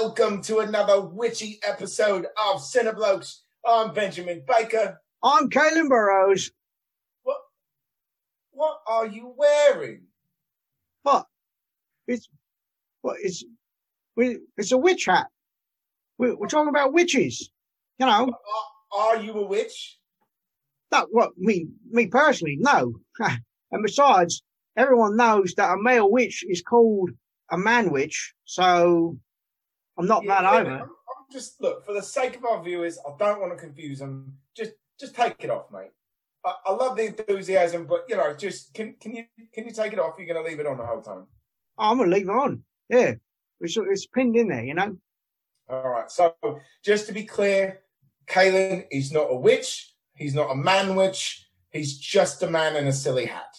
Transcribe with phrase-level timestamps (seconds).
[0.00, 3.40] welcome to another witchy episode of Cineblokes.
[3.62, 4.98] I'm Benjamin Baker.
[5.22, 6.50] I'm Caelan Burrows.
[7.24, 7.36] What?
[8.52, 10.04] What are you wearing?
[11.02, 11.26] What?
[12.06, 12.26] It's
[13.02, 13.18] what?
[13.20, 13.44] It's
[14.16, 15.26] it's a witch hat.
[16.16, 17.50] We're, we're talking about witches.
[17.98, 18.32] You know,
[18.96, 19.98] Are, are you a witch?
[20.90, 22.94] that what me me personally no.
[23.20, 24.42] and besides,
[24.74, 27.10] everyone knows that a male witch is called
[27.50, 28.32] a man witch.
[28.46, 29.18] So
[30.02, 30.70] I'm not Yeah, that yeah, over.
[30.70, 32.98] I'm, I'm just look for the sake of our viewers.
[33.06, 34.36] I don't want to confuse them.
[34.56, 35.90] Just, just take it off, mate.
[36.44, 39.92] I, I love the enthusiasm, but you know, just can can you can you take
[39.92, 40.14] it off?
[40.18, 41.26] You're going to leave it on the whole time.
[41.78, 42.64] Oh, I'm gonna leave it on.
[42.88, 43.14] Yeah,
[43.60, 44.64] it's it's pinned in there.
[44.64, 44.96] You know.
[45.68, 46.10] All right.
[46.10, 46.34] So
[46.84, 47.80] just to be clear,
[48.26, 49.94] Kalen is not a witch.
[50.16, 51.46] He's not a man witch.
[51.70, 53.56] He's just a man in a silly hat.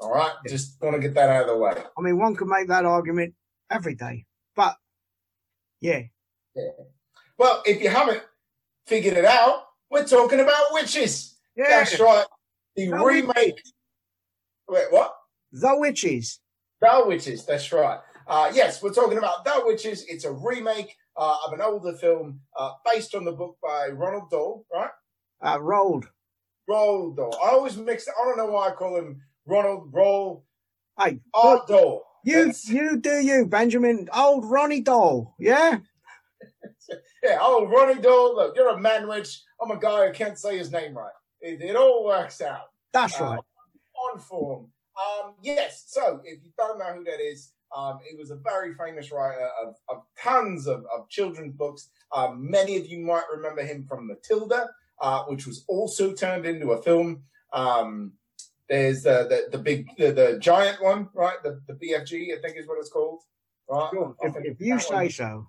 [0.00, 0.32] All right.
[0.46, 1.74] Just want to get that out of the way.
[1.96, 3.34] I mean, one could make that argument
[3.70, 4.24] every day,
[5.80, 5.88] but
[6.54, 6.70] yeah,
[7.38, 8.22] Well, if you haven't
[8.86, 11.36] figured it out, we're talking about witches.
[11.56, 12.26] yeah, That's right.
[12.76, 13.60] The No, remake.
[14.68, 15.14] Wait, what?
[15.52, 16.40] the witches.
[16.80, 17.44] The Witches.
[17.44, 17.98] That's right.
[18.28, 20.04] Uh, yes, we're talking about The Witches.
[20.08, 24.30] It's a remake uh, of an older film uh, based on the book by Ronald
[24.30, 24.90] Dahl, right?
[25.42, 26.06] Uh, rolled.
[26.70, 27.36] Roald Dahl.
[27.42, 28.14] I always mix it.
[28.20, 30.44] I don't know why I call him Ronald Roll.
[31.00, 32.04] Hey, Art Dahl.
[32.24, 34.08] You you do you, Benjamin.
[34.14, 35.78] Old Ronnie Doll, yeah?
[37.22, 38.36] Yeah, oh, Ronnie Doll.
[38.36, 39.42] Look, you're a man witch.
[39.60, 41.10] I'm a guy who can't say his name right.
[41.40, 42.66] It, it all works out.
[42.92, 43.40] That's Uh, right.
[44.12, 44.68] on form.
[44.96, 48.72] Um, yes, so if you don't know who that is, um, he was a very
[48.74, 51.90] famous writer of, of tons of, of children's books.
[52.12, 54.68] Um, many of you might remember him from Matilda,
[55.00, 57.22] uh, which was also turned into a film.
[57.52, 58.12] Um,
[58.68, 61.36] there's the, the, the big, the, the giant one, right?
[61.42, 63.22] The, the BFG, I think is what it's called,
[63.70, 63.90] right?
[63.92, 64.14] Sure.
[64.22, 65.48] If, if you that one- say so.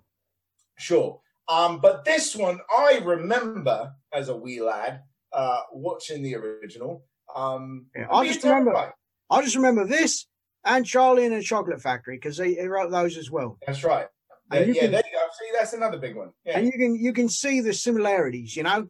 [0.78, 1.20] Sure.
[1.48, 7.04] Um, but this one, I remember as a wee lad uh, watching the original.
[7.34, 8.92] Um, Yeah, I just remember-.
[9.30, 10.26] I just remember this
[10.64, 13.58] and Charlie and the Chocolate Factory because he, he wrote those as well.
[13.66, 14.06] That's right.
[14.52, 15.26] Yeah, And you yeah can- there you go.
[15.38, 16.30] See, that's another big one.
[16.44, 16.58] Yeah.
[16.58, 18.88] And you can you can see the similarities, you know?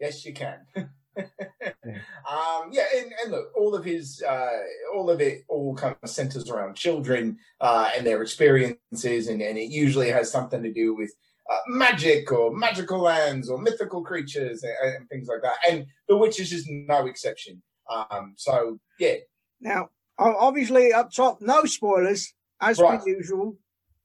[0.00, 0.58] yes, you can.
[2.28, 4.50] Um, yeah, and, and look, all of his, uh,
[4.94, 9.56] all of it, all kind of centers around children uh, and their experiences, and, and
[9.56, 11.12] it usually has something to do with
[11.50, 15.54] uh, magic or magical lands or mythical creatures and, and things like that.
[15.70, 17.62] And The Witches is just no exception.
[17.88, 19.14] Um, so yeah,
[19.60, 22.98] Now, obviously up top, no spoilers, as Right.
[23.00, 23.56] per usual.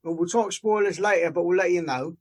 [0.04, 2.16] Well, we'll talk spoilers later, but we'll let you know.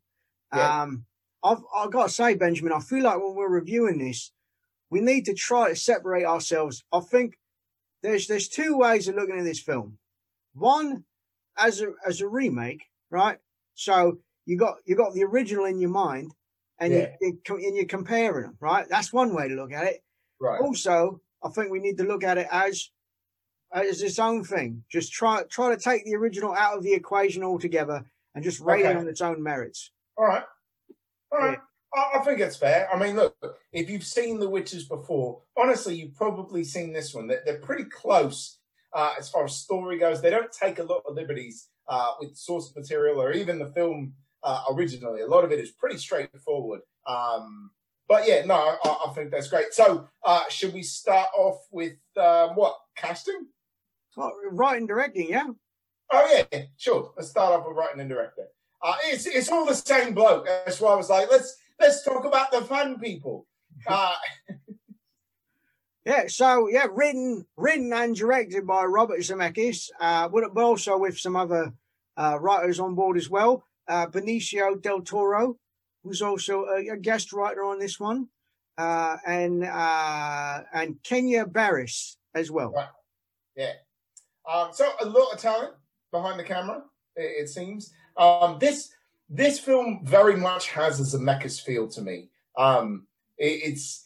[0.55, 0.83] Yeah.
[0.83, 1.05] Um,
[1.45, 4.33] I've, I've got to say, Benjamin, I feel like when we're reviewing this,
[4.91, 6.85] we need to try to separate ourselves.
[6.93, 7.39] I think
[8.03, 9.99] there's there's two ways of looking at this film.
[10.55, 11.05] One,
[11.57, 13.39] as a as a remake, right?
[13.75, 16.35] So you got you got the original in your mind,
[16.79, 17.15] and Yeah.
[17.21, 18.87] you, you, and you're comparing them, right?
[18.89, 20.03] That's one way to look at it.
[20.41, 20.61] right.
[20.61, 22.91] Also, I think we need to look at it as
[23.73, 24.83] as its own thing.
[24.91, 28.85] Just try try to take the original out of the equation altogether and just rate
[28.85, 29.93] it on its own merits.
[30.17, 30.45] All right.
[31.33, 31.59] All right.
[31.95, 32.89] I, I think it's fair.
[32.93, 33.37] I mean, look,
[33.73, 37.27] if you've seen The Witches before, honestly, you've probably seen this one.
[37.27, 38.59] They're, they're pretty close
[38.93, 40.21] uh, as far as story goes.
[40.21, 44.15] They don't take a lot of liberties uh, with source material or even the film
[44.43, 45.23] uh, originally.
[45.23, 46.81] A lot of it is pretty straightforward.
[47.07, 47.71] Um,
[48.09, 49.73] but yeah, no, I, I think that's great.
[49.73, 53.47] So, uh, should we start off with um, what casting?
[54.17, 55.47] Well, writing, directing, yeah.
[56.13, 57.13] Oh yeah, sure.
[57.17, 58.47] Let's start off with writing and directing.
[58.83, 60.47] Uh, it's it's all the same bloke.
[60.47, 63.47] That's why I was like, let's let's talk about the fun people.
[63.87, 64.15] Uh,
[66.05, 71.19] Yeah, so yeah, written, written and directed by Robert Zemeckis, uh, but but also with
[71.19, 71.73] some other
[72.17, 73.65] uh, writers on board as well.
[73.87, 75.59] Uh, Benicio del Toro,
[76.03, 78.29] who's also a, a guest writer on this one,
[78.79, 82.73] uh, and uh, and Kenya Barris as well.
[82.73, 82.89] Right.
[83.57, 83.73] yeah.
[84.51, 85.75] Um, so a lot of talent
[86.13, 86.83] behind the camera.
[87.15, 87.93] It, it seems.
[88.17, 88.91] Um, this
[89.31, 92.29] this film very much has a Zemeckis feel to me.
[92.59, 93.07] Um,
[93.39, 94.05] it, it's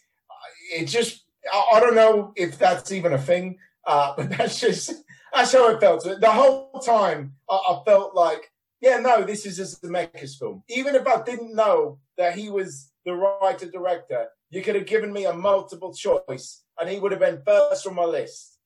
[0.72, 4.92] it just I, I don't know if that's even a thing, uh, but that's just
[5.32, 6.04] that's how it felt.
[6.04, 10.62] The whole time I, I felt like, yeah, no, this is a Zemeckis film.
[10.68, 15.12] Even if I didn't know that he was the writer director, you could have given
[15.12, 18.58] me a multiple choice, and he would have been first on my list.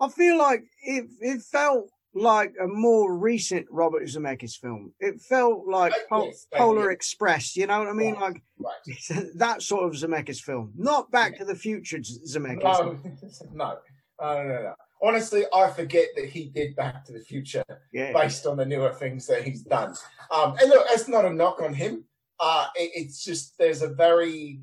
[0.00, 4.92] I feel like it it felt like a more recent Robert Zemeckis film.
[5.00, 6.92] It felt like Pol- yes, Polar yeah.
[6.94, 7.56] Express.
[7.56, 8.14] You know what I mean?
[8.14, 8.40] Right.
[8.58, 12.62] Like that sort of Zemeckis film, not Back to the Future Zemeckis.
[13.52, 13.78] No,
[14.20, 14.74] no, no, no, no.
[15.02, 18.12] honestly, I forget that he did Back to the Future Yeah.
[18.12, 19.94] based on the newer things that he's done.
[20.30, 22.04] Um, and look, that's not a knock on him.
[22.38, 24.60] Uh, it, it's just there's a very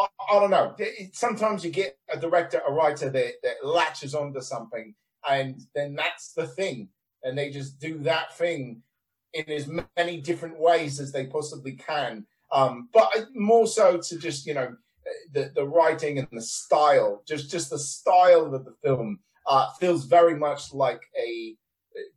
[0.00, 0.06] I,
[0.36, 0.74] I don't know.
[0.78, 4.94] It- sometimes you get a director, a writer that, that latches onto something,
[5.28, 6.88] and then that's the thing,
[7.22, 8.82] and they just do that thing
[9.32, 12.26] in as many different ways as they possibly can.
[12.52, 14.76] Um, but more so to just you know
[15.32, 20.04] the the writing and the style, just just the style of the film uh, feels
[20.04, 21.56] very much like a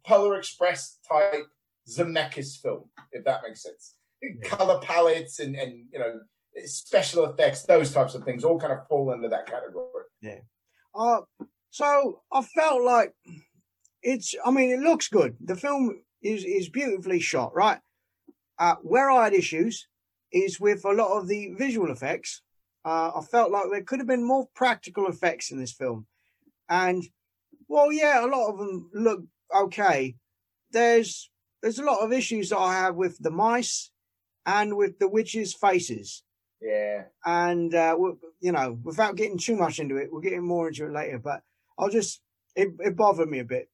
[0.05, 1.47] Polar Express type
[1.87, 3.95] Zemeckis film, if that makes sense.
[4.43, 6.19] Color palettes and and you know
[6.65, 10.03] special effects, those types of things, all kind of fall into that category.
[10.21, 10.39] Yeah.
[10.95, 11.21] Uh,
[11.77, 13.13] so I felt like
[14.01, 14.33] it's.
[14.43, 15.37] I mean, it looks good.
[15.39, 17.77] The film is is beautifully shot, right?
[18.57, 19.87] Uh, where I had issues
[20.31, 22.41] is with a lot of the visual effects.
[22.83, 26.07] Uh, I felt like there could have been more practical effects in this film,
[26.67, 27.03] and
[27.67, 29.21] well, yeah, a lot of them look
[29.55, 30.15] okay.
[30.71, 31.29] There's
[31.61, 33.91] there's a lot of issues that I have with the mice
[34.47, 36.23] and with the witches' faces
[36.59, 37.95] Yeah, and uh,
[38.39, 41.19] you know, without getting too much into it, we'll get more into it later.
[41.19, 41.43] But
[41.77, 42.21] I'll just
[42.55, 43.69] it, it bothered me a bit.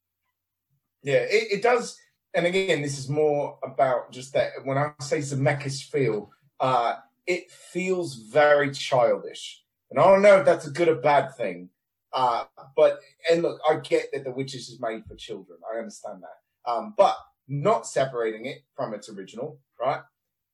[1.04, 1.98] yeah, it, it does.
[2.34, 4.52] And again, this is more about just that.
[4.64, 6.96] When I say Zemeckis feel, uh,
[7.28, 9.62] it feels very childish,
[9.92, 11.70] and I don't know if that's a good or bad thing.
[12.12, 12.46] Uh,
[12.76, 15.60] but and look, I get that The Witches is made for children.
[15.74, 16.72] I understand that.
[16.72, 17.18] Um, but
[17.48, 20.02] not separating it from its original, right?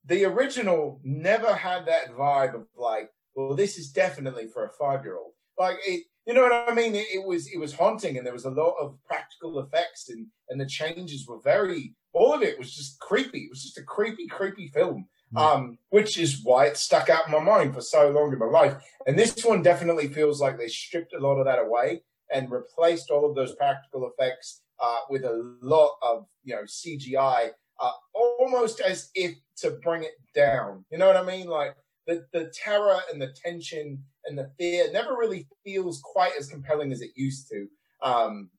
[0.06, 5.34] The original never had that vibe of like, well, this is definitely for a five-year-old.
[5.58, 6.96] Like it, you know what I mean?
[6.96, 10.28] It, it was it was haunting, and there was a lot of practical effects, and
[10.50, 11.96] and the changes were very.
[12.14, 13.40] All of it was just creepy.
[13.40, 15.08] It was just a creepy, creepy film.
[15.36, 18.48] Um, which is why it stuck out in my mind for so long in my
[18.48, 18.74] life.
[19.06, 22.02] And this one definitely feels like they stripped a lot of that away
[22.34, 27.50] and replaced all of those practical effects uh, with a lot of you know CGI,
[27.80, 30.86] uh, almost as if to bring it down.
[30.90, 31.48] You know what I mean?
[31.48, 31.76] Like
[32.10, 36.92] the the terror and the tension and the fear never really feels quite as compelling
[36.92, 37.68] as it used to.
[38.02, 38.50] Um,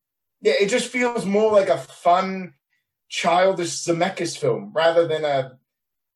[0.40, 2.54] yeah, it just feels more like a fun,
[3.08, 5.58] childish Zemeckis film rather than a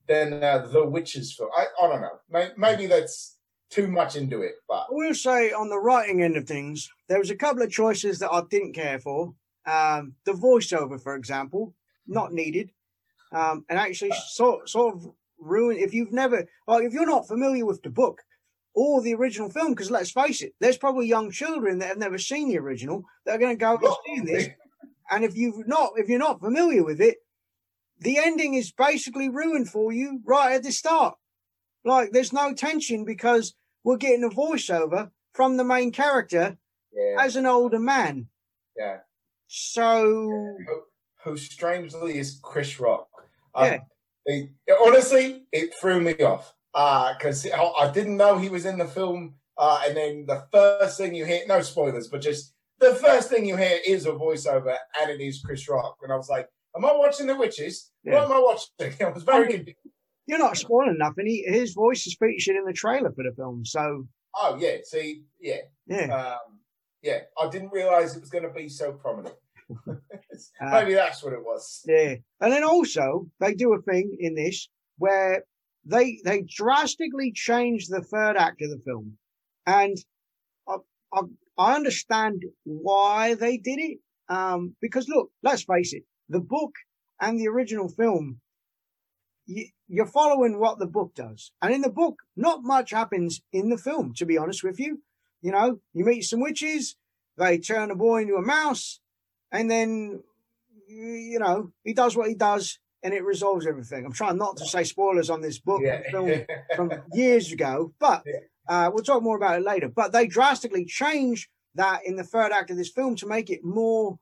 [0.06, 1.50] than uh, the Witches film.
[1.56, 2.50] I, I don't know.
[2.56, 3.38] Maybe that's
[3.70, 7.18] too much into it, but I will say on the writing end of things, there
[7.18, 9.34] was a couple of choices that I didn't care for.
[9.66, 11.74] Um, the voiceover, for example,
[12.06, 12.70] not needed,
[13.32, 15.78] um, and actually sort sort of ruin.
[15.78, 18.22] If you've never, like, if you're not familiar with the book
[18.74, 22.18] or the original film, because let's face it, there's probably young children that have never
[22.18, 24.48] seen the original that are going to go and see this.
[25.10, 27.18] And if you've not, if you're not familiar with it,
[28.00, 31.14] the ending is basically ruined for you right at the start.
[31.84, 33.54] Like there's no tension because
[33.84, 36.56] we're getting a voiceover from the main character
[36.92, 38.28] yeah, as an older man.
[38.76, 38.98] yeah.
[39.46, 40.02] So
[40.66, 40.82] Who,
[41.22, 43.08] who strangely is Chris Rock.
[43.54, 43.78] Um, Yeah.
[44.26, 44.50] It-
[44.84, 49.34] honestly, it threw me off because I, I didn't know he was in the film.
[49.56, 53.46] Uh, and then the first thing you hear, no spoilers, but just the first thing
[53.46, 55.96] you hear is a voiceover, and it is Chris Rock.
[56.02, 57.92] And I was like, "Am I watching The Witches?
[58.02, 58.14] Yeah.
[58.14, 59.78] What am I watching?" I was very confused.
[60.26, 61.26] you're not spoiling nothing.
[61.26, 63.64] He, his voice is featured in the trailer for the film.
[63.64, 64.06] So
[64.36, 66.58] Oh yeah, see, yeah, yeah, um,
[67.00, 67.20] yeah.
[67.40, 69.36] I didn't realize it was going to be so prominent.
[70.60, 71.82] Uh, Maybe that's what it was.
[71.86, 72.14] yeah.
[72.40, 75.44] And then also they do a thing in this where
[75.84, 79.18] they they drastically change the third act of the film,
[79.66, 79.96] and
[80.68, 80.76] I
[81.12, 81.20] I,
[81.58, 83.98] I understand why they did it.
[84.28, 86.72] Um, because look, let's face it, the book
[87.20, 88.40] and the original film,
[89.46, 91.52] you, you're following what the book does.
[91.60, 95.02] And in the book, not much happens in the film, to be honest with you.
[95.42, 96.96] You know, you meet some witches,
[97.36, 99.00] they turn a boy into a mouse,
[99.54, 100.22] and then,
[100.88, 104.04] you know, he does what he does and it resolves everything.
[104.04, 106.02] I'm trying not to say spoilers on this book Yeah.
[106.10, 106.44] film
[106.76, 108.24] from years ago, but
[108.68, 109.88] uh, we'll talk more about it later.
[109.88, 113.64] But they drastically change that in the third act of this film to make it
[113.64, 114.18] more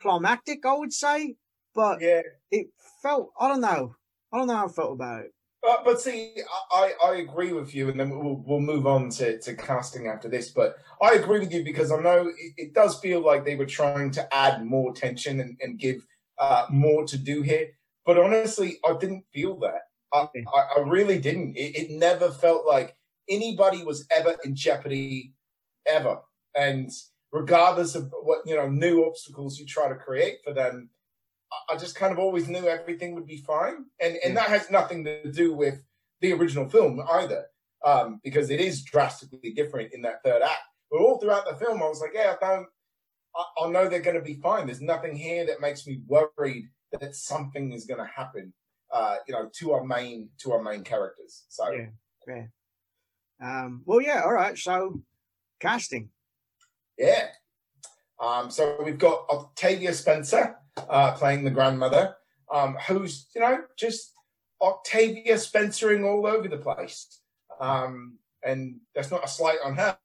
[0.00, 1.36] climactic, I would say.
[1.74, 2.22] But yeah.
[2.50, 2.68] it
[3.02, 3.96] felt, I don't know,
[4.32, 5.32] I don't know how I felt about it.
[5.64, 6.34] But, but see,
[6.70, 10.28] I, I agree with you, and then we'll, we'll move on to, to casting after
[10.28, 10.50] this.
[10.50, 13.64] But I agree with you because I know it, it does feel like they were
[13.64, 16.06] trying to add more tension and, and give
[16.38, 17.68] uh, more to do here.
[18.04, 19.80] But honestly, I didn't feel that.
[20.12, 21.56] I, I, I really didn't.
[21.56, 22.94] It, it never felt like
[23.30, 25.32] anybody was ever in jeopardy,
[25.86, 26.18] ever.
[26.54, 26.90] And
[27.32, 30.90] regardless of what you know, new obstacles you try to create for them,
[31.70, 35.04] I- just kind of always knew everything would be fine, and and that has nothing
[35.04, 35.82] to do with
[36.20, 37.46] the original film either,
[37.84, 40.62] um, because it is drastically different in that third act.
[40.90, 42.68] But all throughout the film, I was like, yeah, I don't,
[43.36, 44.66] I, I know they're going to be fine.
[44.66, 48.52] There's nothing here that makes me worried that something is going to happen.
[48.92, 51.44] Uh, you know, to our main to our main characters.
[51.48, 51.86] So yeah,
[52.28, 52.46] yeah.
[53.42, 54.22] Um, well, yeah.
[54.24, 54.56] All right.
[54.56, 55.02] So
[55.58, 56.10] casting.
[56.96, 57.28] Yeah.
[58.20, 60.56] Um, so we've got Octavia Spencer
[60.88, 62.16] uh, playing the grandmother,
[62.52, 64.12] um, who's you know just
[64.60, 67.20] Octavia Spencering all over the place.
[67.60, 69.98] Um, and that's not a slight on her.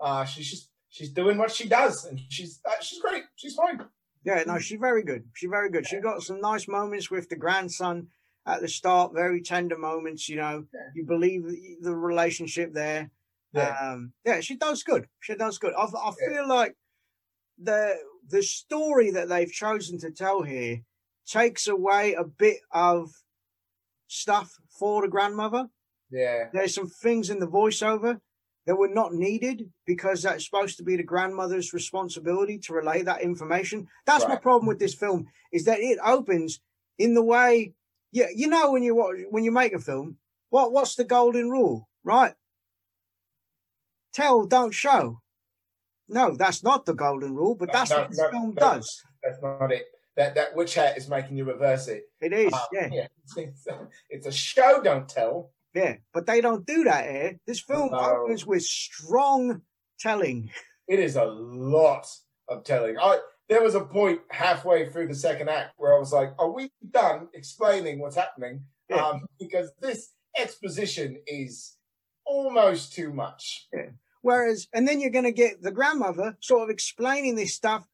[0.00, 3.24] Uh, she's just she's doing what she does, and she's uh, she's great.
[3.36, 3.84] She's fine.
[4.24, 5.24] Yeah, no, she's very good.
[5.34, 5.86] She's very good.
[5.86, 8.08] She got some nice moments with the grandson
[8.46, 10.28] at the start, very tender moments.
[10.28, 10.80] You know, yeah.
[10.94, 11.44] you believe
[11.80, 13.10] the relationship there.
[13.52, 13.76] Yeah.
[13.80, 15.06] Um, yeah, she does good.
[15.20, 15.74] She does good.
[15.76, 16.74] I, I feel like
[17.62, 17.96] the
[18.28, 20.80] the story that they've chosen to tell here
[21.26, 23.10] takes away a bit of
[24.06, 25.66] stuff for the grandmother.
[26.10, 26.48] Yeah.
[26.52, 28.18] There's some things in the voiceover
[28.66, 33.22] that were not needed because that's supposed to be the grandmother's responsibility to relay that
[33.22, 33.86] information.
[34.06, 34.34] That's right.
[34.34, 36.60] my problem with this film is that it opens
[36.98, 37.74] in the way
[38.12, 40.18] yeah, you know when you watch, when you make a film,
[40.50, 42.34] what what's the golden rule, right?
[44.12, 45.21] Tell, don't show.
[46.12, 49.02] No, that's not the golden rule, but that's no, what this no, film no, does.
[49.22, 49.86] That's not it.
[50.16, 52.04] That that witch hat is making you reverse it.
[52.20, 52.88] It is, um, yeah.
[52.92, 53.06] yeah.
[53.36, 53.66] It's,
[54.10, 55.52] it's, a show, don't tell.
[55.74, 57.38] Yeah, but they don't do that here.
[57.46, 59.62] This film opens with strong
[59.98, 60.50] telling.
[60.86, 62.06] It is a lot
[62.48, 62.98] of telling.
[62.98, 66.50] I there was a point halfway through the second act where I was like, "Are
[66.50, 69.06] we done explaining what's happening?" Yeah.
[69.06, 71.76] Um, because this exposition is
[72.26, 73.68] almost too much.
[73.72, 73.90] Yeah.
[74.22, 77.86] Whereas, and then you're going to get the grandmother sort of explaining this stuff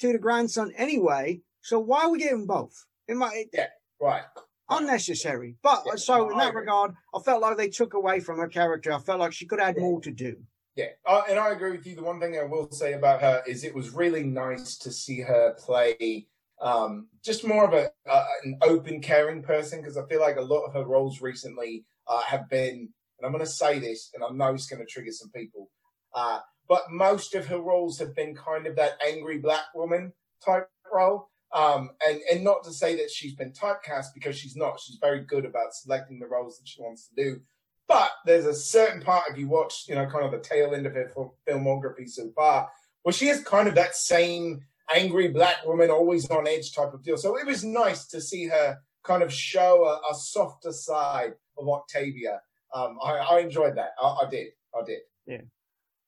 [0.00, 1.40] to the grandson anyway.
[1.62, 2.84] So why are we getting both?
[3.08, 3.66] It might, it, yeah,
[4.00, 4.22] right
[4.68, 5.56] unnecessary.
[5.62, 8.92] But yeah, so in that regard, I felt like they took away from her character.
[8.92, 9.82] I felt like she could add yeah.
[9.82, 10.36] more to do.
[10.74, 11.96] Yeah, uh, and I agree with you.
[11.96, 15.20] The one thing I will say about her is it was really nice to see
[15.20, 16.26] her play
[16.60, 20.42] um, just more of a uh, an open, caring person because I feel like a
[20.42, 22.88] lot of her roles recently uh, have been,
[23.18, 25.70] and I'm going to say this, and I know it's going to trigger some people,
[26.16, 30.12] uh, but most of her roles have been kind of that angry black woman
[30.44, 31.28] type role.
[31.54, 34.80] Um, and, and not to say that she's been typecast because she's not.
[34.80, 37.40] She's very good about selecting the roles that she wants to do.
[37.86, 40.86] But there's a certain part, of you watch, you know, kind of the tail end
[40.86, 41.12] of her
[41.48, 42.68] filmography so far,
[43.02, 44.60] where she is kind of that same
[44.94, 47.16] angry black woman, always on edge type of deal.
[47.16, 51.68] So it was nice to see her kind of show a, a softer side of
[51.68, 52.40] Octavia.
[52.74, 53.90] Um, I, I, enjoyed that.
[54.02, 54.48] I, I, did.
[54.74, 54.98] I did.
[55.26, 55.42] Yeah.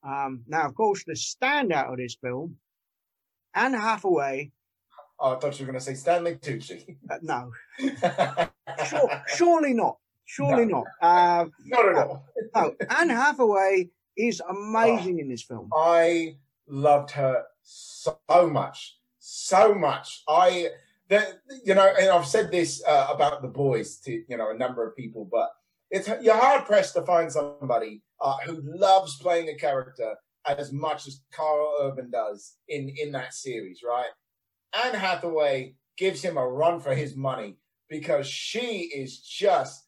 [0.03, 2.57] Um, now, of course, the standout of this film,
[3.55, 4.53] Anne Hathaway
[5.21, 6.97] Oh, I thought you were going to say Stanley Tucci.
[7.11, 7.51] Uh, no.
[8.87, 9.97] sure, surely not.
[10.25, 10.85] Surely no.
[10.85, 10.87] not.
[11.03, 12.25] Uh, not at all.
[12.55, 12.75] no.
[12.97, 15.71] Anne Hathaway is amazing oh, in this film.
[15.75, 16.37] I
[16.69, 18.97] loved her so much.
[19.19, 20.23] So much.
[20.29, 20.69] I,
[21.09, 24.57] the, you know, and I've said this uh, about the boys to, you know, a
[24.57, 25.51] number of people, but
[25.91, 31.07] it's you're hard pressed to find somebody uh, who loves playing a character as much
[31.07, 34.11] as Karl Urban does in in that series, right?
[34.85, 37.57] Anne Hathaway gives him a run for his money
[37.89, 39.87] because she is just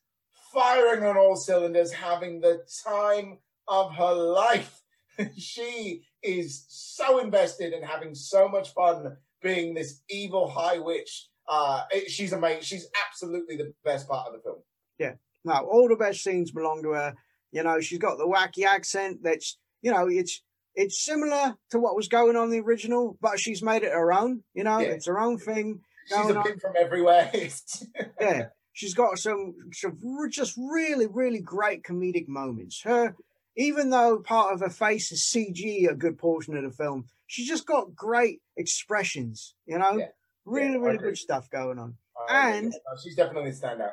[0.53, 4.83] firing on all cylinders, having the time of her life.
[5.37, 11.29] she is so invested and having so much fun being this evil high witch.
[11.49, 12.63] Uh, she's amazing.
[12.63, 14.59] She's absolutely the best part of the film.
[14.99, 15.15] Yeah.
[15.45, 17.15] Now, all the best scenes belong to her.
[17.53, 20.43] You know, she's got the wacky accent that's, you know, it's
[20.75, 24.13] it's similar to what was going on in the original, but she's made it her
[24.13, 24.43] own.
[24.55, 24.89] You know, yeah.
[24.89, 25.81] it's her own thing.
[26.07, 27.31] She's a bit from everywhere.
[28.21, 29.99] yeah, she's got some, some
[30.31, 32.83] just really, really great comedic moments.
[32.83, 33.15] Her,
[33.57, 37.49] even though part of her face is CG a good portion of the film, she's
[37.49, 39.55] just got great expressions.
[39.67, 40.07] You know, yeah.
[40.45, 41.97] really, yeah, really good stuff going on.
[42.29, 43.93] and she's definitely a standout.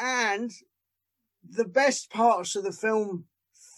[0.00, 0.50] And
[1.48, 3.24] the best parts of the film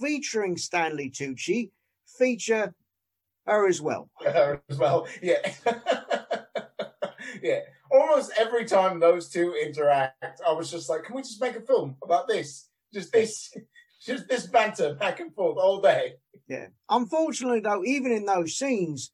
[0.00, 1.70] featuring Stanley Tucci
[2.06, 2.74] feature
[3.46, 4.10] her as well.
[4.20, 5.52] Her as well, yeah.
[7.42, 7.60] yeah.
[7.90, 11.60] Almost every time those two interact, I was just like, can we just make a
[11.60, 12.68] film about this?
[12.94, 13.52] Just this,
[14.06, 16.14] just this banter back and forth all day.
[16.48, 16.68] Yeah.
[16.88, 19.12] Unfortunately, though, even in those scenes,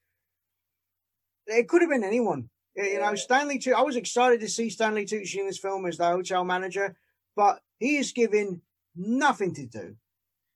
[1.46, 2.50] it could have been anyone.
[2.76, 2.98] You yeah.
[2.98, 6.04] know, Stanley Tucci, I was excited to see Stanley Tucci in this film as the
[6.04, 6.96] hotel manager,
[7.34, 8.62] but he is given
[8.96, 9.96] nothing to do.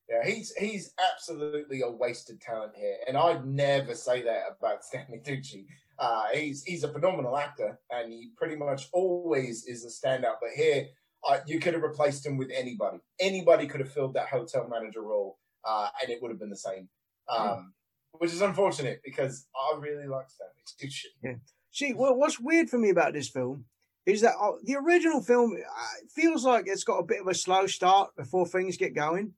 [0.09, 5.21] Yeah, he's he's absolutely a wasted talent here, and I'd never say that about Stanley
[5.25, 5.65] Tucci.
[5.97, 10.35] Uh, he's he's a phenomenal actor, and he pretty much always is a standout.
[10.41, 10.87] But here,
[11.27, 12.97] uh, you could have replaced him with anybody.
[13.19, 16.57] Anybody could have filled that hotel manager role, uh, and it would have been the
[16.57, 16.89] same.
[17.29, 17.73] Um,
[18.11, 21.05] which is unfortunate because I really like Stanley Tucci.
[21.23, 21.35] Yeah.
[21.71, 23.65] See, well, what's weird for me about this film
[24.05, 27.33] is that uh, the original film uh, feels like it's got a bit of a
[27.33, 29.33] slow start before things get going,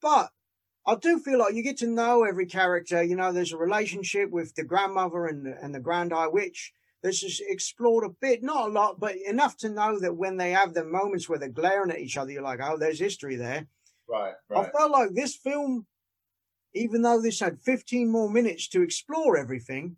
[0.00, 0.30] but
[0.86, 3.02] I do feel like you get to know every character.
[3.02, 6.72] You know, there's a relationship with the grandmother and and the Grand High Witch.
[7.02, 10.52] This just explored a bit, not a lot, but enough to know that when they
[10.52, 13.66] have the moments where they're glaring at each other, you're like, oh, there's history there.
[14.08, 14.66] Right, right.
[14.66, 15.86] I felt like this film,
[16.74, 19.96] even though this had 15 more minutes to explore everything,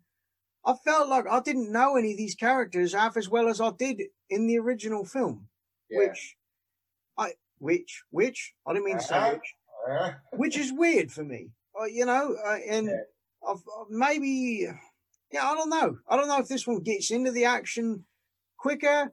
[0.65, 3.71] I felt like I didn't know any of these characters half as well as I
[3.77, 5.47] did in the original film.
[5.89, 5.99] Yeah.
[5.99, 6.35] Which
[7.17, 9.31] I which which I didn't mean to say Uh-huh.
[9.37, 9.55] which,
[9.87, 11.51] Uh, which is weird for me.
[11.79, 13.03] Uh, you know, uh, and Yeah.
[13.47, 14.67] I've, uh, maybe
[15.31, 15.97] yeah, I don't know.
[16.07, 18.05] I don't know if this one gets into the action
[18.57, 19.11] quicker.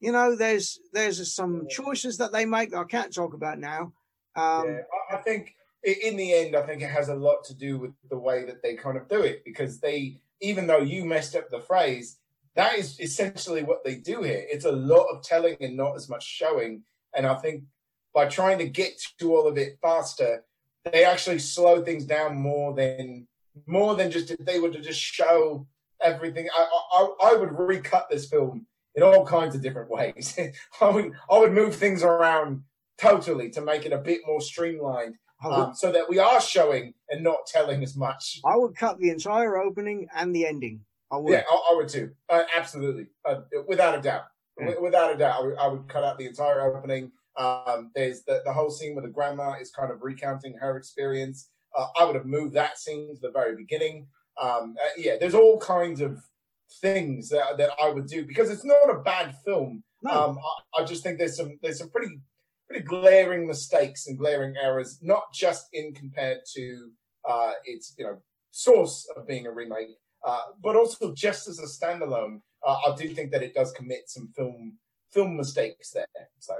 [0.00, 3.92] You know, there's there's some choices that they make that I can't talk about now.
[4.36, 4.80] Um, yeah,
[5.10, 8.18] I think in the end, I think it has a lot to do with the
[8.18, 11.60] way that they kind of do it because they, even though you messed up the
[11.60, 12.18] phrase,
[12.56, 14.44] that is essentially what they do here.
[14.48, 16.82] It's a lot of telling and not as much showing.
[17.14, 17.64] And I think
[18.14, 20.44] by trying to get to all of it faster,
[20.84, 23.26] they actually slow things down more than
[23.66, 25.66] more than just if they were to just show
[26.00, 26.48] everything.
[26.56, 30.38] I I, I would recut this film in all kinds of different ways.
[30.80, 32.62] I would I would move things around
[32.98, 35.16] totally to make it a bit more streamlined
[35.52, 38.40] um, so that we are showing and not telling as much.
[38.44, 40.80] I would cut the entire opening and the ending.
[41.12, 41.32] I would.
[41.32, 42.10] Yeah, I, I would too.
[42.28, 44.24] Uh, absolutely, uh, without a doubt.
[44.58, 44.66] Yeah.
[44.66, 47.10] Wi- Without a doubt, I would, I would cut out the entire opening.
[47.36, 51.50] Um, there's the, the whole scene where the grandma is kind of recounting her experience.
[51.76, 54.06] Uh, I would have moved that scene to the very beginning.
[54.40, 56.20] Um, uh, yeah, there's all kinds of
[56.80, 59.82] things that, that I would do because it's not a bad film.
[60.02, 60.10] No.
[60.10, 60.38] Um,
[60.78, 62.20] I, I just think there's some there's some pretty
[62.80, 66.90] glaring mistakes and glaring errors, not just in compared to
[67.28, 68.18] uh, its you know
[68.50, 69.88] source of being a remake,
[70.26, 72.40] uh, but also just as a standalone.
[72.66, 74.78] Uh, I do think that it does commit some film
[75.10, 76.06] film mistakes there.
[76.38, 76.54] So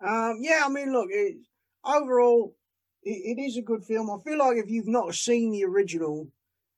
[0.00, 1.36] Um, yeah, I mean, look, it,
[1.84, 2.54] overall,
[3.02, 4.10] it, it is a good film.
[4.10, 6.28] I feel like if you've not seen the original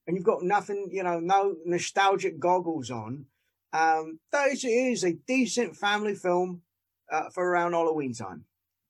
[0.07, 3.27] and you've got nothing, you know, no nostalgic goggles on,
[3.73, 6.63] um, that is, it is a decent family film
[7.11, 8.45] uh, for around Halloween time.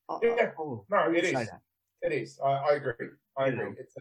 [0.09, 0.53] I- Yeah.
[0.59, 1.49] I will- No, it is.
[2.03, 2.39] it is.
[2.43, 3.09] I, I agree.
[3.37, 3.75] I agree.
[3.79, 4.01] It's a,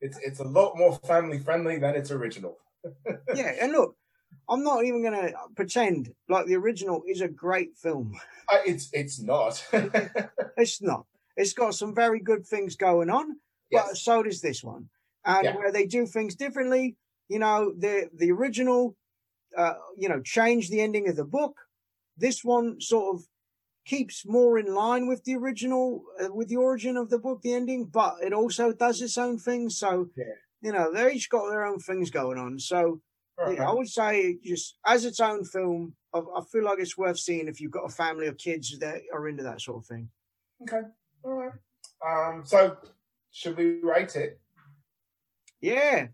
[0.00, 2.58] it's it's a lot more family friendly than its original.
[3.34, 3.96] Yeah, and look,
[4.48, 8.14] I'm not even going to pretend like the original is a great film.
[8.50, 9.62] Uh, it's it's not.
[10.56, 11.06] It's not.
[11.36, 13.36] It's got some very good things going on,
[13.70, 14.88] but so does this one.
[15.24, 15.56] And Yeah.
[15.56, 16.96] where they do things differently,
[17.28, 18.96] you know, the the original,
[19.56, 21.54] uh, you know, changed the ending of the book.
[22.16, 23.24] This one sort of
[23.84, 27.52] keeps more in line with the original, uh, with the origin of the book, the
[27.54, 29.68] ending, but it also does its own thing.
[29.70, 30.24] So, Yeah.
[30.60, 32.58] you know, they each got their own things going on.
[32.58, 33.00] So,
[33.38, 36.98] Right, yeah, I would say just as its own film, I, I feel like it's
[36.98, 39.86] worth seeing if you've got a family or kids that are into that sort of
[39.86, 40.10] thing.
[40.62, 40.82] Okay.
[41.24, 41.52] All right.
[42.06, 42.44] Um.
[42.44, 42.76] So,
[43.30, 44.38] should we rate it?
[45.62, 46.08] Yeah,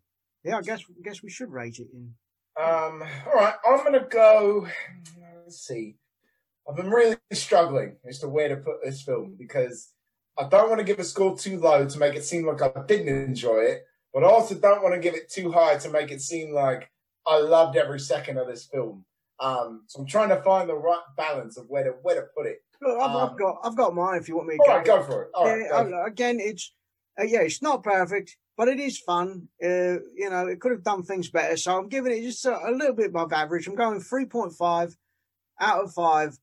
[0.44, 0.59] yeah.
[0.59, 2.14] I guess I guess we should rate it in.
[2.57, 3.02] Um.
[3.26, 3.55] All right.
[3.68, 4.68] I'm gonna go.
[5.44, 5.96] Let's see.
[6.68, 9.92] I've been really struggling as to where to put this film because
[10.38, 12.70] I don't want to give a score too low to make it seem like I
[12.87, 16.11] didn't enjoy it, but I also don't want to give it too high to make
[16.11, 16.90] it seem like
[17.26, 19.05] I loved every second of this film.
[19.38, 19.85] Um.
[19.88, 22.59] So I'm trying to find the right balance of where to where to put it.
[22.81, 24.18] Look, I've, Um, I've got I've got mine.
[24.18, 24.87] If you want me to All go, right.
[24.87, 25.31] Go for it.
[25.35, 25.61] All right.
[25.61, 26.09] yeah, go for it.
[26.09, 26.72] Again, it's
[27.20, 29.48] uh, yeah, it's not perfect, but it is fun.
[29.62, 31.57] Uh, you know, it could have done things better.
[31.57, 33.66] So I'm giving it just a, a little bit above average.
[33.66, 34.96] I'm going three point five
[35.61, 36.38] out of five.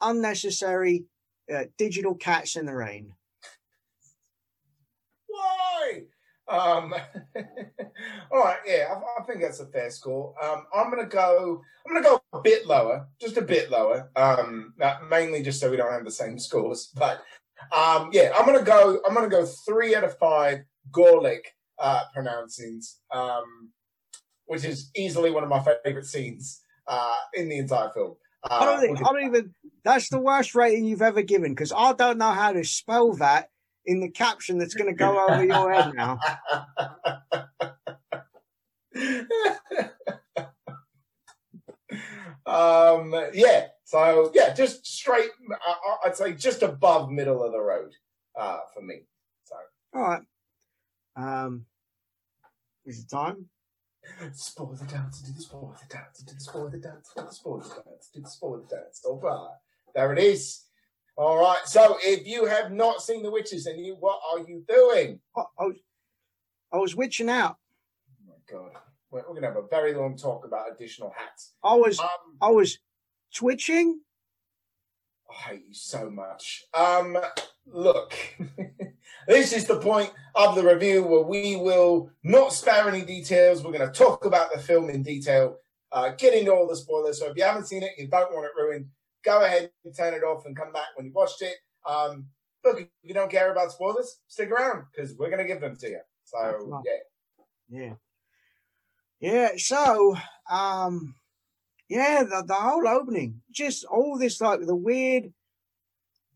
[0.00, 1.04] Unnecessary
[1.52, 3.12] uh, digital cats in the rain.
[5.26, 6.02] Why?
[6.48, 6.94] Um,
[8.32, 10.34] all right, yeah, I, I think that's a fair score.
[10.42, 11.62] Um, I'm gonna go.
[11.86, 14.10] I'm gonna go a bit lower, just a bit lower.
[14.16, 16.90] Um, uh, mainly just so we don't have the same scores.
[16.94, 17.22] But
[17.72, 19.00] um, yeah, I'm gonna go.
[19.06, 21.42] I'm gonna go three out of five Gorlick
[21.78, 23.70] uh, pronouncings, um,
[24.46, 28.16] which is easily one of my favorite scenes uh, in the entire film.
[28.44, 29.54] Uh, I don't think I don't even.
[29.84, 33.50] That's the worst rating you've ever given because I don't know how to spell that
[33.86, 36.18] in the caption that's going to go over your head now.
[42.46, 45.30] um yeah so yeah just straight
[46.04, 47.92] i'd say just above middle of the road
[48.38, 49.02] uh for me
[49.44, 49.54] so
[49.94, 50.22] All right.
[51.16, 51.66] Um,
[52.84, 53.46] is it time?
[54.32, 57.32] Spoil the dance do the spoil the dance do the spoil the dance do the
[57.32, 59.56] spoil the dance do the spoil the dance all right
[59.94, 60.64] there it is
[61.16, 64.64] all right so if you have not seen the witches and you what are you
[64.68, 65.72] doing Oh, oh,
[66.72, 67.56] I was witching out.
[68.20, 68.72] Oh my god,
[69.10, 71.54] we're, we're gonna have a very long talk about additional hats.
[71.64, 72.06] I was, Um,
[72.42, 72.78] I was
[73.34, 74.00] twitching.
[75.30, 76.64] I hate you so much.
[76.74, 77.18] Um,
[77.66, 78.14] look,
[79.28, 83.62] this is the point of the review where we will not spare any details.
[83.62, 85.58] We're going to talk about the film in detail,
[85.92, 87.18] uh, get into all the spoilers.
[87.18, 88.86] So if you haven't seen it, you don't want it ruined,
[89.24, 91.56] go ahead and turn it off and come back when you've watched it.
[91.86, 92.26] Um,
[92.64, 95.76] look, if you don't care about spoilers, stick around because we're going to give them
[95.76, 96.00] to you.
[96.24, 96.84] So right.
[97.68, 97.94] yeah, Yeah.
[99.20, 99.50] Yeah.
[99.56, 100.16] So,
[100.50, 101.14] um,
[101.88, 105.32] yeah, the, the whole opening, just all this like the weird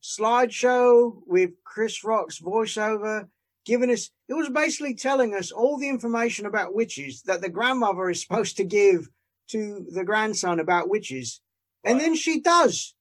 [0.03, 3.29] slideshow with Chris Rock's voiceover
[3.65, 8.11] giving us, it was basically telling us all the information about witches that the grandmother
[8.11, 9.09] is supposed to give
[9.49, 11.41] to the grandson about witches.
[11.85, 12.03] And Right.
[12.03, 12.95] then she does.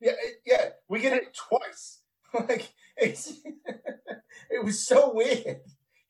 [0.00, 0.12] yeah,
[0.46, 0.70] yeah.
[0.88, 2.00] We get it twice.
[2.34, 3.32] like it's,
[4.50, 5.60] it was so weird.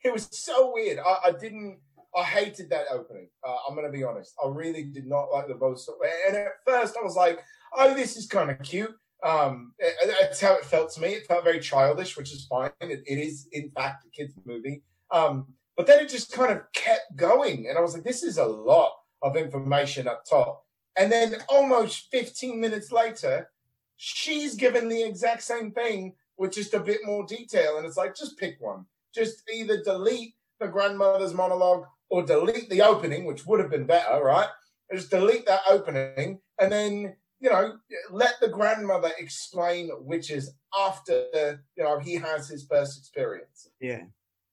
[0.03, 0.99] It was so weird.
[0.99, 1.81] I, I didn't.
[2.17, 3.29] I hated that opening.
[3.47, 4.35] Uh, I'm going to be honest.
[4.45, 5.89] I really did not like the voice.
[6.27, 7.41] And at first, I was like,
[7.77, 9.75] "Oh, this is kind of cute." Um,
[10.07, 11.09] that's how it felt to me.
[11.09, 12.71] It felt very childish, which is fine.
[12.81, 14.83] It, it is, in fact, a kids' movie.
[15.13, 15.47] Um,
[15.77, 18.45] but then it just kind of kept going, and I was like, "This is a
[18.47, 18.93] lot
[19.23, 20.65] of information up top."
[20.97, 23.49] And then, almost 15 minutes later,
[23.97, 28.17] she's given the exact same thing with just a bit more detail, and it's like,
[28.17, 28.87] just pick one.
[29.15, 34.23] Just either delete the grandmother's monologue or delete the opening, which would have been better,
[34.23, 34.49] right?
[34.93, 37.75] Just delete that opening and then, you know,
[38.11, 43.71] let the grandmother explain witches after, you know, he has his first experience.
[43.81, 44.03] Yeah,